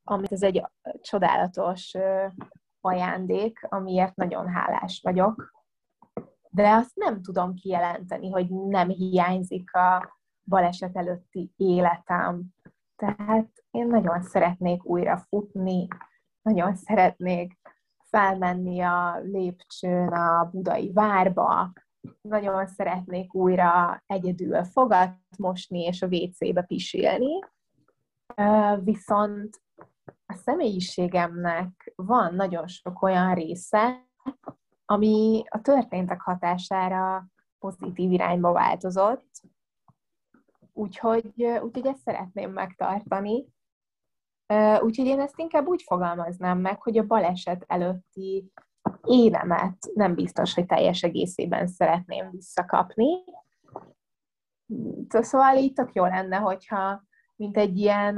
amit 0.03 0.31
ez 0.31 0.43
egy 0.43 0.63
csodálatos 1.01 1.93
ajándék, 2.81 3.65
amiért 3.69 4.15
nagyon 4.15 4.47
hálás 4.47 4.99
vagyok. 5.03 5.56
De 6.57 6.69
azt 6.69 6.95
nem 6.95 7.21
tudom 7.21 7.53
kijelenteni, 7.53 8.29
hogy 8.29 8.49
nem 8.49 8.89
hiányzik 8.89 9.73
a 9.73 10.19
baleset 10.43 10.95
előtti 10.95 11.51
életem. 11.55 12.43
Tehát 12.95 13.49
én 13.71 13.87
nagyon 13.87 14.21
szeretnék 14.21 14.85
újra 14.85 15.17
futni, 15.17 15.87
nagyon 16.41 16.75
szeretnék 16.75 17.59
felmenni 18.09 18.81
a 18.81 19.19
lépcsőn 19.23 20.07
a 20.07 20.49
budai 20.51 20.91
várba, 20.93 21.71
nagyon 22.21 22.67
szeretnék 22.67 23.33
újra 23.33 24.03
egyedül 24.05 24.63
fogat 24.63 25.17
mosni 25.37 25.79
és 25.79 26.01
a 26.01 26.07
WC-be 26.07 26.61
pisilni, 26.61 27.39
viszont 28.83 29.61
a 30.25 30.33
személyiségemnek 30.33 31.93
van 31.95 32.35
nagyon 32.35 32.67
sok 32.67 33.01
olyan 33.01 33.33
része, 33.33 34.05
ami 34.89 35.43
a 35.50 35.62
történtek 35.62 36.21
hatására 36.21 37.26
pozitív 37.60 38.12
irányba 38.12 38.52
változott, 38.52 39.41
úgyhogy, 40.73 41.43
úgyhogy 41.62 41.86
ezt 41.86 42.02
szeretném 42.02 42.52
megtartani. 42.52 43.45
Úgyhogy 44.80 45.06
én 45.06 45.19
ezt 45.19 45.39
inkább 45.39 45.67
úgy 45.67 45.82
fogalmaznám 45.82 46.60
meg, 46.60 46.82
hogy 46.82 46.97
a 46.97 47.06
baleset 47.06 47.63
előtti 47.67 48.52
énemet 49.04 49.78
nem 49.93 50.15
biztos, 50.15 50.54
hogy 50.54 50.65
teljes 50.65 51.04
egészében 51.04 51.67
szeretném 51.67 52.30
visszakapni. 52.32 53.08
Szóval 55.08 55.58
így 55.58 55.73
tök 55.73 55.93
jó 55.93 56.06
lenne, 56.06 56.38
hogyha 56.38 57.04
mint 57.38 57.58
egy 57.58 57.78
ilyen 57.78 58.15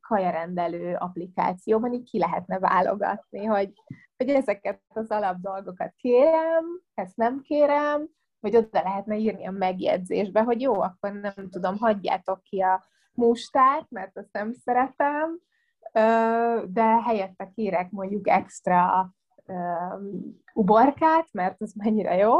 kajarendelő 0.00 0.94
applikációban 0.94 1.92
így 1.92 2.10
ki 2.10 2.18
lehetne 2.18 2.58
válogatni, 2.58 3.44
hogy, 3.44 3.72
hogy 4.16 4.28
ezeket 4.28 4.80
az 4.88 5.10
alap 5.10 5.36
dolgokat 5.40 5.92
kérem, 5.96 6.64
ezt 6.94 7.16
nem 7.16 7.40
kérem, 7.40 8.08
vagy 8.40 8.56
oda 8.56 8.80
lehetne 8.82 9.16
írni 9.16 9.46
a 9.46 9.50
megjegyzésbe, 9.50 10.42
hogy 10.42 10.60
jó, 10.60 10.80
akkor 10.80 11.12
nem 11.12 11.48
tudom, 11.50 11.78
hagyjátok 11.78 12.42
ki 12.42 12.60
a 12.60 12.84
mustát, 13.12 13.86
mert 13.90 14.18
azt 14.18 14.32
nem 14.32 14.52
szeretem, 14.52 15.38
de 16.72 17.02
helyette 17.04 17.50
kérek 17.54 17.90
mondjuk 17.90 18.28
extra 18.28 19.10
uborkát, 20.52 21.28
mert 21.32 21.60
az 21.62 21.72
mennyire 21.72 22.16
jó. 22.16 22.32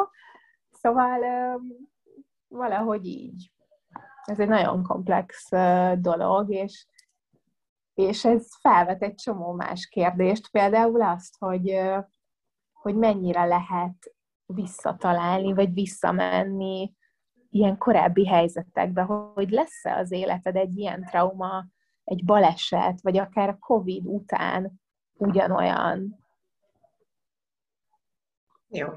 Szóval 0.71 1.21
valahogy 2.49 3.07
így. 3.07 3.54
Ez 4.25 4.41
egy 4.41 4.49
nagyon 4.49 4.83
komplex 4.83 5.49
dolog, 5.99 6.53
és, 6.53 6.87
és 7.95 8.25
ez 8.25 8.47
felvet 8.61 9.03
egy 9.03 9.15
csomó 9.15 9.53
más 9.53 9.87
kérdést, 9.87 10.51
például 10.51 11.03
azt, 11.03 11.37
hogy, 11.39 11.81
hogy 12.73 12.97
mennyire 12.97 13.45
lehet 13.45 14.15
visszatalálni, 14.47 15.53
vagy 15.53 15.73
visszamenni 15.73 16.93
ilyen 17.51 17.79
korábbi 17.79 18.27
helyzetekbe, 18.27 19.03
hogy 19.03 19.51
lesz-e 19.51 19.97
az 19.97 20.11
életed 20.13 20.57
egy 20.57 20.77
ilyen 20.79 21.05
trauma, 21.05 21.67
egy 22.05 22.25
baleset, 22.25 23.01
vagy 23.01 23.17
akár 23.17 23.49
a 23.49 23.59
Covid 23.59 24.07
után 24.07 24.81
ugyanolyan, 25.13 26.25
jó. 28.69 28.89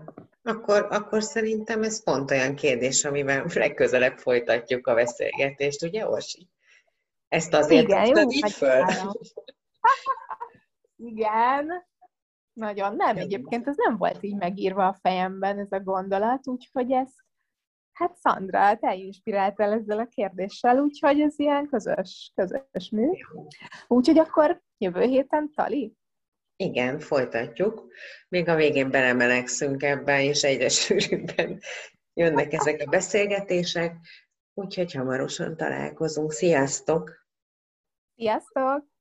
Akkor, 0.48 0.88
akkor 0.90 1.24
szerintem 1.24 1.84
ez 1.84 2.04
pont 2.04 2.32
olyan 2.32 2.56
kérdés, 2.56 3.06
amivel 3.06 3.46
legközelebb 3.54 4.18
folytatjuk 4.18 4.88
a 4.88 4.94
beszélgetést, 4.94 5.84
ugye, 5.84 6.10
Orsi? 6.10 6.50
Ezt 7.28 7.54
azért 7.54 7.84
Igen, 7.84 8.06
jó, 8.06 8.32
így 8.32 8.52
föl? 8.52 8.86
Igen, 11.12 11.88
nagyon 12.54 12.96
nem. 12.96 13.18
Egyébként 13.18 13.68
ez 13.68 13.76
nem 13.78 13.98
volt 13.98 14.24
így 14.24 14.36
megírva 14.36 14.88
a 14.88 14.98
fejemben 15.02 15.60
ez 15.60 15.72
a 15.72 15.80
gondolat, 15.80 16.48
úgyhogy 16.48 16.92
ez, 16.92 17.10
hát 17.92 18.16
Szandra, 18.16 18.78
te 18.78 18.96
inspiráltál 18.96 19.72
ezzel 19.72 20.00
a 20.00 20.06
kérdéssel, 20.06 20.80
úgyhogy 20.80 21.20
ez 21.20 21.40
ilyen 21.40 21.68
közös, 21.68 22.32
közös 22.36 22.90
mű. 22.92 23.08
Úgyhogy 23.88 24.20
akkor 24.20 24.62
jövő 24.78 25.02
héten 25.02 25.52
Tali? 25.56 25.94
Igen, 26.58 27.00
folytatjuk. 27.00 27.88
Még 28.28 28.48
a 28.48 28.56
végén 28.56 28.90
belemelegszünk 28.90 29.84
ebben, 29.84 30.20
és 30.20 30.44
egyre 30.44 30.70
sűrűbben 30.80 31.60
jönnek 32.14 32.54
ezek 32.54 32.82
a 32.86 32.90
beszélgetések, 32.90 33.96
úgyhogy 34.54 34.94
hamarosan 34.94 35.58
találkozunk. 35.58 36.32
Sziasztok! 36.32 37.26
Sziasztok! 38.16 38.97